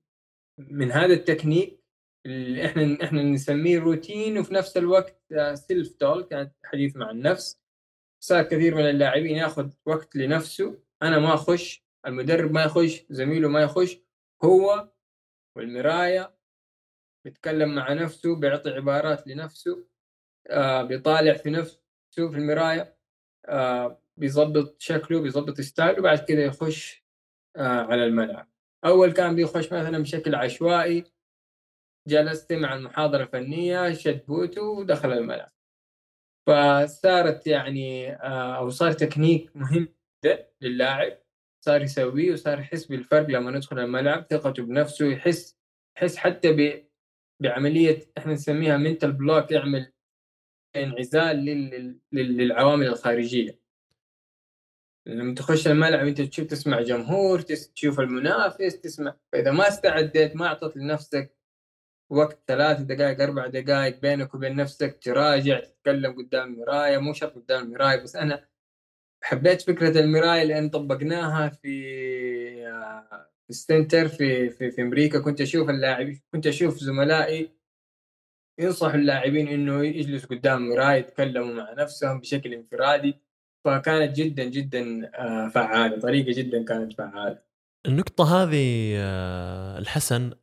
[0.57, 1.83] من هذا التكنيك
[2.28, 5.21] اللي إحنا إحنا نسميه روتين وفي نفس الوقت
[5.53, 7.61] self talk يعني حديث مع النفس.
[8.19, 10.80] صار كثير من اللاعبين ياخذ وقت لنفسه.
[11.03, 13.97] أنا ما أخش المدرب ما يخش زميله ما يخش
[14.43, 14.89] هو
[15.55, 16.36] والمرايه
[17.25, 19.86] بيتكلم مع نفسه بيعطي عبارات لنفسه
[20.49, 21.82] آه بيطالع في نفسه
[22.32, 22.97] في المرايه
[23.45, 27.05] آه بيظبط شكله بيظبط style ه وبعد كده يخش
[27.55, 28.49] آه على الملعب.
[28.86, 31.03] أول كان بيخش مثلا بشكل عشوائي
[32.07, 35.51] جلس استمع المحاضرة الفنية شد بوته ودخل الملعب.
[36.47, 39.87] فصارت يعني آه أو صار تكنيك مهم
[40.61, 41.17] للاعب.
[41.65, 45.57] صار يسويه وصار يحس بالفرق لما ندخل الملعب ثقته بنفسه يحس
[45.97, 46.87] يحس حتى ب
[47.41, 49.93] بعملية إحنا نسميها mental block يعمل
[50.75, 51.37] انعزال
[52.13, 53.59] للعوامل الخارجية.
[55.05, 60.77] لما تخش الملعب أنت تشوف تسمع جمهور تشوف المنافس تسمع فإذا ما استعديت ما أعطيت
[60.77, 61.36] لنفسك
[62.09, 67.63] وقت ثلاث دقائق أربع دقائق بينك وبين نفسك تراجع تتكلم قدام المرايه مو شرط قدام
[67.63, 68.47] المراية بس أنا
[69.23, 71.83] حبيت فكرة المراية لأن طبقناها في
[73.43, 75.19] في السنتر في في في أمريكا.
[75.19, 77.51] كنت أشوف اللاعبين كنت أشوف زملائي
[78.59, 83.15] ينصحوا اللاعبين إنه يجلسوا قدام مراية يتكلموا مع نفسهم بشكل انفرادي.
[83.65, 87.41] فكانت جدا جدا آه، فعالة طريقة جدا كانت فعالة.
[87.85, 90.33] النقطة هذه آه، الحسن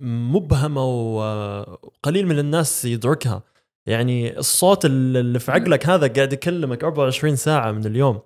[0.00, 3.42] مبهمة وقليل من الناس يدركها.
[3.86, 8.20] يعني الصوت اللي في عقلك هذا قاعد يكلمك 24 ساعة من اليوم.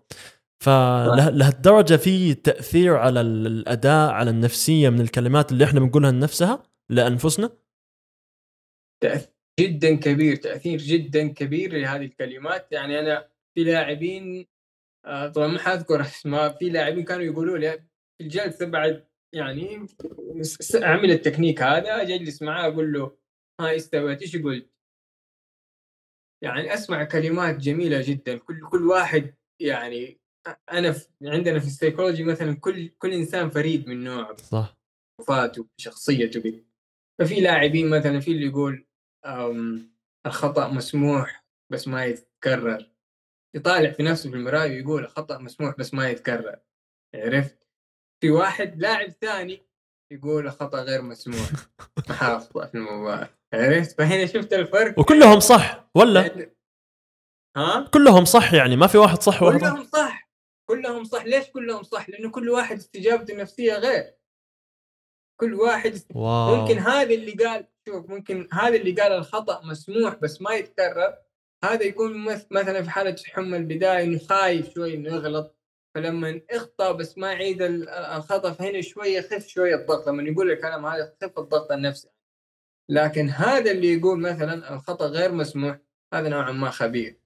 [0.60, 7.50] فلهالدرجه في تأثير على الأداء على النفسية من الكلمات اللي إحنا بنقولها لنفسها لأنفسنا؟
[9.02, 12.72] تأثير جدا كبير تأثير جدا كبير لهذه الكلمات.
[12.72, 14.46] يعني أنا في لاعبين
[15.06, 17.72] آه، طبعا ما حاذكر أسماء في لاعبين كانوا يقولوا لي
[18.18, 19.04] في الجلسة بعد
[19.34, 19.86] يعني
[20.74, 23.16] اعمل التكنيك هذا أجي أجلس معاه أقول له
[23.60, 24.70] ها سويت إيش قلت؟
[26.42, 28.38] يعني أسمع كلمات جميلة جدا.
[28.38, 30.20] كل كل واحد يعني
[30.72, 34.78] أنا في عندنا في السيكولوجي مثلا كل كل إنسان فريد من نوعه صح.
[35.20, 36.40] وفاته شخصيته.
[36.40, 36.66] بي.
[37.18, 38.86] ففي لاعبين مثلا في اللي يقول
[40.26, 42.90] الخطأ مسموح بس ما يتكرر.
[43.56, 46.60] يطالع في نفسه في المراية ويقول الخطأ مسموح بس ما يتكرر.
[47.14, 47.63] عرفت؟
[48.20, 49.62] في واحد لاعب ثاني
[50.12, 51.50] يقول الخطا غير مسموح
[52.18, 53.28] حاخطا في المباراة.
[53.54, 54.98] عرفت؟ فهنا شفت الفرق.
[54.98, 56.50] وكلهم صح ولا؟
[57.56, 60.30] ها؟ كلهم صح يعني ما في واحد صح وواحد كلهم صح.
[60.70, 61.24] كلهم صح.
[61.24, 64.14] ليش كلهم صح؟ لأنه كل واحد استجابته النفسية غير.
[65.40, 66.56] كل واحد واو.
[66.56, 71.14] ممكن هذا اللي قال شوف ممكن هذا اللي قال الخطأ مسموح بس ما يتكرر.
[71.64, 75.58] هذا يكون مثلا في حالة حمى البداية إنه خايف شوي إنه يغلط.
[75.94, 80.08] فلما اخطا بس ما يعيد الخطأ فهنا شوية يخف شوية الضغط.
[80.08, 82.08] لما يقول الكلام هذا يخف الضغط النفسي.
[82.88, 85.78] لكن هذا اللي يقول مثلا الخطأ غير مسموح
[86.14, 87.20] هذا نوعا ما خبير.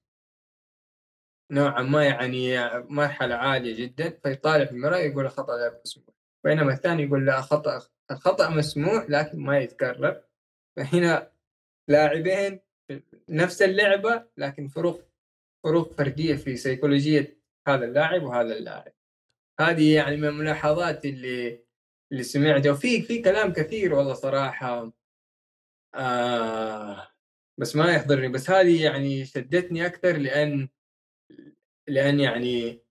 [1.50, 6.14] نوعا ما يعني مرحلة عالية جدا فيطالع في المرايه يقول الخطأ غير مسموح.
[6.44, 10.22] بينما الثاني يقول لا خطا الخطأ مسموح لكن ما يتكرر.
[10.76, 11.32] فهنا
[11.88, 12.60] لاعبين
[13.28, 15.00] نفس اللعبة لكن فروق
[15.64, 17.37] فروق فردية في سيكولوجية
[17.68, 18.92] هذا اللاعب وهذا اللاعب.
[19.60, 21.64] هذه يعني من الملاحظات اللي
[22.12, 22.72] اللي سمعتها.
[22.72, 24.92] وفي في كلام كثير والله صراحة
[25.94, 27.08] آه
[27.60, 28.28] بس ما يحضرني.
[28.28, 30.68] بس هذه يعني شدتني أكثر لأن
[31.88, 32.82] لأن يعني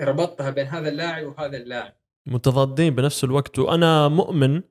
[0.00, 1.94] ربطتها بين هذا اللاعب وهذا اللاعب.
[2.26, 3.58] متضادين بنفس الوقت.
[3.58, 4.62] وأنا مؤمن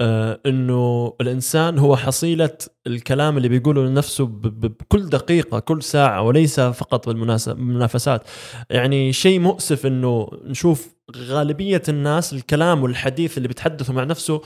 [0.00, 8.28] إنه الإنسان هو حصيلة الكلام اللي بيقوله لنفسه بكل دقيقة كل ساعة وليس فقط بالمنافسات.
[8.70, 14.42] يعني شيء مؤسف إنه نشوف غالبية الناس الكلام والحديث اللي بيتحدثوا مع نفسه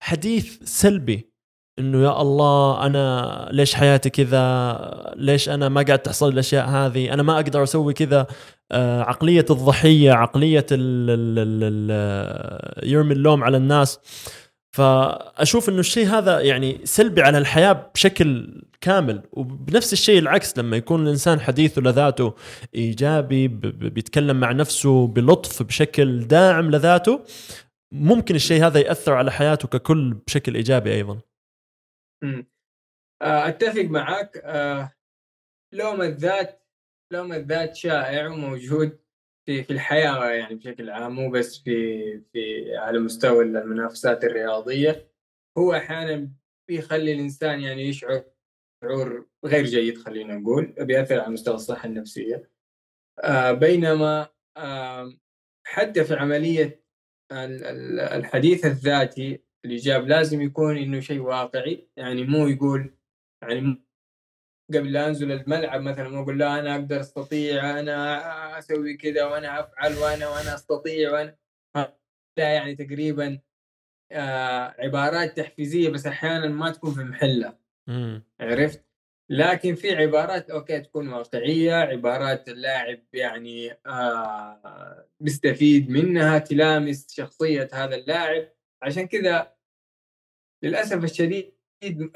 [0.00, 1.34] حديث سلبي.
[1.78, 7.22] إنه يا الله أنا ليش حياتي كذا؟ ليش أنا ما قاعد تحصل الأشياء هذه؟ أنا
[7.22, 8.26] ما أقدر أسوي كذا.
[8.72, 10.66] آه عقلية الضحية عقلية
[12.82, 13.98] يرمي اللوم على الناس.
[14.74, 21.02] فأشوف إنه الشيء هذا يعني سلبي على الحياة بشكل كامل وبنفس الشيء العكس لما يكون
[21.02, 22.34] الإنسان حديثه لذاته
[22.74, 27.24] إيجابي بيتكلم مع نفسه بلطف بشكل داعم لذاته
[27.92, 31.20] ممكن الشيء هذا يأثر على حياته ككل بشكل إيجابي أيضا.
[33.22, 34.92] آه، أتفق معك آه،
[35.72, 36.62] لوم الذات
[37.12, 38.98] لوم الذات شائع وموجود.
[39.46, 45.10] في في الحياة يعني بشكل عام مو بس في في على مستوى المنافسات الرياضية.
[45.58, 46.30] هو أحيانا
[46.68, 48.24] بيخلي الإنسان يعني يشعر
[48.84, 52.50] شعور غير جيد خلينا نقول بيأثر على مستوى الصحة النفسية.
[53.20, 55.12] آه بينما آه
[55.66, 56.84] حتى في عملية
[57.32, 61.88] الحديث الذاتي الإيجاب لازم يكون إنه شيء واقعي.
[61.96, 62.94] يعني مو يقول
[63.42, 63.83] يعني
[64.68, 69.60] قبل لا أنزل الملعب مثلا ما أقول لا أنا أقدر أستطيع أنا أسوي كذا وأنا
[69.60, 71.36] أفعل وأنا وأنا أستطيع وأنا
[72.38, 73.40] لا يعني تقريبا
[74.12, 77.58] آه عبارات تحفيزية بس أحيانا ما تكون في محلها
[78.40, 78.84] عرفت؟
[79.30, 87.96] لكن في عبارات أوكي تكون واقعية عبارات اللاعب يعني آه بيستفيد منها تلامس شخصية هذا
[87.96, 88.48] اللاعب.
[88.82, 89.54] عشان كذا
[90.62, 91.54] للأسف الشديد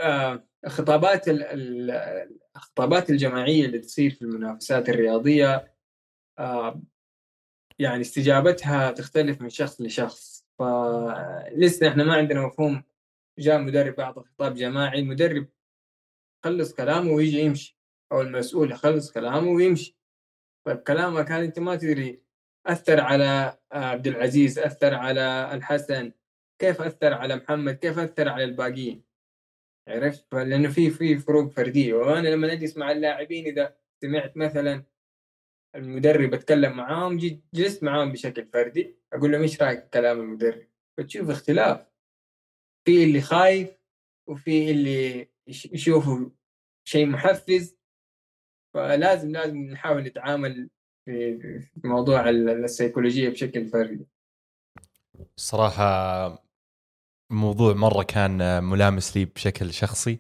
[0.01, 1.25] آه الخطابات
[2.57, 5.75] الخطابات الجماعية اللي تصير في المنافسات الرياضية
[6.39, 6.83] آه
[7.79, 10.47] يعني استجابتها تختلف من شخص لشخص.
[10.59, 12.85] فلسه إحنا ما عندنا مفهوم.
[13.39, 15.49] جاء مدرب اعطى خطاب جماعي المدرب
[16.45, 17.79] خلص كلامه ويجي يمشي
[18.13, 19.99] أو المسؤول يخلص كلامه ويمشي.
[20.67, 22.23] طيب كلامك هذا أنت ما تدري
[22.67, 26.13] أثر على عبد العزيز أثر على الحسن
[26.59, 29.08] كيف أثر على محمد كيف أثر على الباقيين؟
[29.89, 31.95] عرفت؟ لأنه في في فروق فردية.
[31.95, 34.85] وأنا لما أجلس مع اللاعبين إذا سمعت مثلا
[35.75, 41.87] المدرب أتكلم معاهم جلست معاهم بشكل فردي أقول لهم إيش رأيك كلام المدرب؟ فتشوف اختلاف.
[42.85, 43.71] في اللي خايف
[44.27, 46.31] وفي اللي يشوفوا
[46.85, 47.79] شيء محفز.
[48.75, 50.71] فلازم لازم نحاول نتعامل
[51.05, 54.07] في موضوع السيكولوجية بشكل فردي.
[55.37, 56.48] الصراحه
[57.31, 60.19] الموضوع مرة كان ملامس لي بشكل شخصي.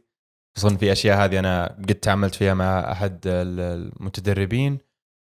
[0.56, 4.78] خصوصا في أشياء هذه أنا قد تعاملت فيها مع أحد المتدربين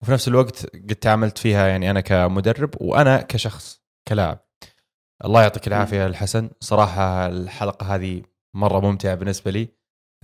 [0.02, 4.46] وفي نفس الوقت قد تعاملت فيها يعني أنا كمدرب وأنا كشخص كلاعب.
[5.24, 6.50] الله يعطيك العافية الحسن.
[6.60, 8.22] صراحة الحلقة هذه
[8.54, 9.68] مرة ممتعة بالنسبة لي.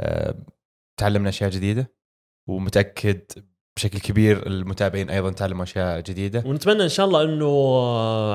[0.01, 0.35] أه،
[0.97, 1.93] تعلمنا أشياء جديدة
[2.49, 3.23] ومتأكد
[3.77, 6.43] بشكل كبير المتابعين أيضا تعلموا أشياء جديدة.
[6.47, 7.77] ونتمنى إن شاء الله إنه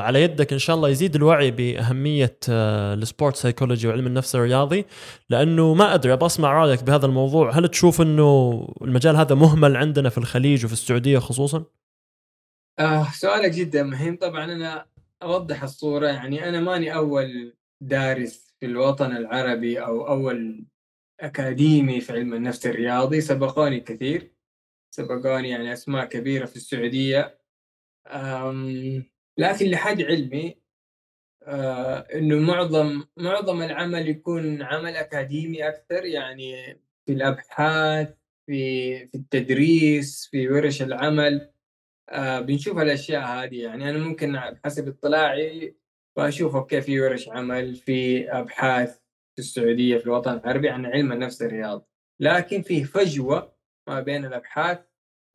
[0.02, 4.86] على يدك إن شاء الله يزيد الوعي بأهمية آه، ال sport psychology وعلم النفس الرياضي
[5.30, 7.52] لأنه ما أدري أبغى أسمع رأيك بهذا الموضوع.
[7.52, 11.64] هل تشوف إنه المجال هذا مهمل عندنا في الخليج وفي السعودية خصوصا؟
[12.80, 14.18] آه سؤالك جدا مهم.
[14.18, 14.86] طبعا أنا
[15.24, 16.08] أوضح الصورة.
[16.08, 20.66] يعني أنا ماني أول دارس في الوطن العربي أو أول
[21.20, 23.22] أكاديمي في علم النفس الرياضي.
[23.22, 24.32] سبقوني كثير.
[24.92, 27.38] سبقوني يعني أسماء كبيرة في السعودية.
[29.38, 30.62] لكن لحد علمي
[31.44, 38.14] آه، إنه معظم معظم العمل يكون عمل أكاديمي أكثر يعني في الأبحاث
[38.46, 41.52] في في التدريس في ورش العمل.
[42.10, 43.64] آه، بنشوف الأشياء هذه.
[43.64, 45.76] يعني أنا ممكن بحسب اطلاعي
[46.18, 48.96] واشوف أوكي في ورش عمل في أبحاث
[49.36, 51.86] في السعودية في الوطن العربي عن علم النفس الرياضي
[52.20, 53.61] لكن فيه فجوة
[53.92, 54.80] ما بين الأبحاث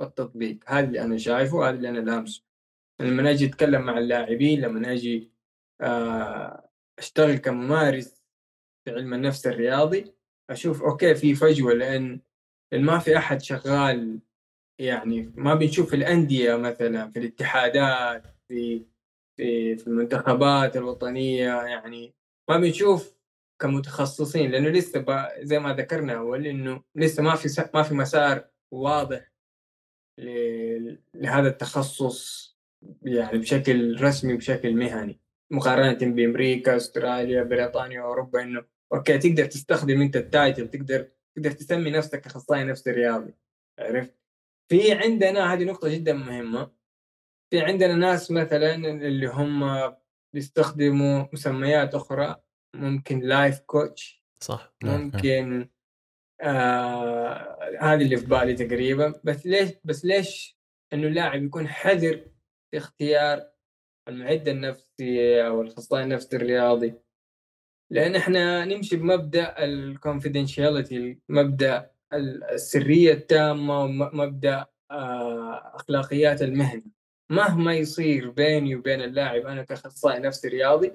[0.00, 0.58] والتطبيق.
[0.66, 2.44] هذا اللي أنا شايفه هذا اللي أنا لامسه.
[3.00, 5.32] لما أجي اتكلم مع اللاعبين لما أجي
[5.80, 8.22] آه، أشتغل كممارس
[8.84, 10.14] في علم النفس الرياضي
[10.50, 12.20] أشوف أوكي في فجوة لأن
[12.72, 14.20] ما في أحد شغال
[14.78, 18.86] يعني ما بنشوف الأندية مثلا في الاتحادات في
[19.36, 22.14] في في المنتخبات الوطنية يعني
[22.48, 23.15] ما بنشوف
[23.58, 25.04] كمتخصصين لأنه لسه
[25.40, 29.32] زي ما ذكرنا أول إنه لسه ما في ما في مسار واضح
[31.14, 32.46] لهذا التخصص
[33.02, 35.20] يعني بشكل رسمي بشكل مهني.
[35.50, 42.26] مقارنة بأمريكا أستراليا بريطانيا واوروبا إنه okay تقدر تستخدم أنت title تقدر تقدر تسمي نفسك
[42.26, 43.34] أخصائي نفسي رياضي
[43.78, 44.14] عرفت؟
[44.68, 46.72] في عندنا هذه نقطة جدا مهمة
[47.50, 49.92] في عندنا ناس مثلا اللي هم
[50.34, 52.42] بيستخدموا مسميات أخرى
[52.80, 54.74] ممكن life coach صح.
[54.84, 55.68] ممكن
[56.40, 59.14] آه هذه اللي في بالي تقريبا.
[59.24, 60.58] بس ليش بس ليش
[60.92, 62.24] إنه اللاعب يكون حذر
[62.70, 63.48] في اختيار
[64.08, 66.94] المعد النفسي أو الاخصائي النفسي الرياضي؟
[67.90, 71.90] لأن إحنا نمشي بمبدأ الكونفدينشاليتي مبدأ
[72.52, 76.82] السرية التامة ومبدا آه أخلاقيات المهنة.
[77.30, 80.92] مهما يصير بيني وبين اللاعب أنا كأخصائي نفسي رياضي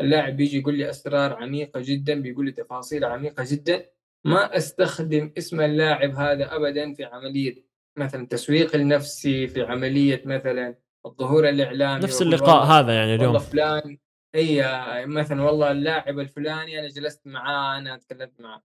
[0.00, 3.86] اللاعب بيجي يقول لي أسرار عميقة جدا بيقول لي تفاصيل عميقة جدا.
[4.24, 7.66] ما أستخدم اسم اللاعب هذا ابدا في عملية
[7.96, 10.74] مثلا تسويق النفسي في عملية مثلا
[11.06, 13.34] الظهور الإعلامي نفس اللقاء هذا يعني اليوم.
[13.34, 13.98] والله فلان
[14.34, 14.62] إي
[15.06, 18.62] مثلا والله اللاعب الفلاني أنا جلست معاه أنا تكلمت معاه.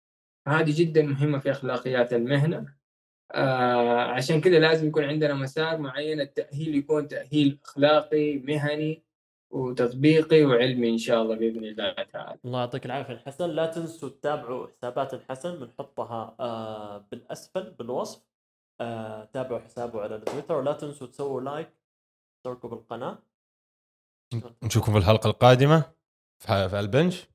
[0.47, 2.65] هذه جدا مهمة في أخلاقيات المهنة.
[3.31, 9.03] آه عشان كذا لازم يكون عندنا مسار معين التأهيل يكون تأهيل أخلاقي مهني.
[9.51, 12.39] وتطبيقي وعلمي إن شاء الله بإذن الله تعالى.
[12.45, 18.21] الله يعطيك العافية الحسن لا تنسوا تتابعوا حسابات الحسن بنحطها آه بالأسفل بالوصف.
[18.81, 21.69] آه تابعوا حسابه على التويتر ولا تنسوا تسووا like
[22.37, 23.17] اشتركوا بالقناة.
[24.63, 25.83] نشوفكم في الحلقة القادمة.
[26.39, 27.27] في في البنش.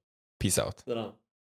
[0.42, 1.16] peace out سلام.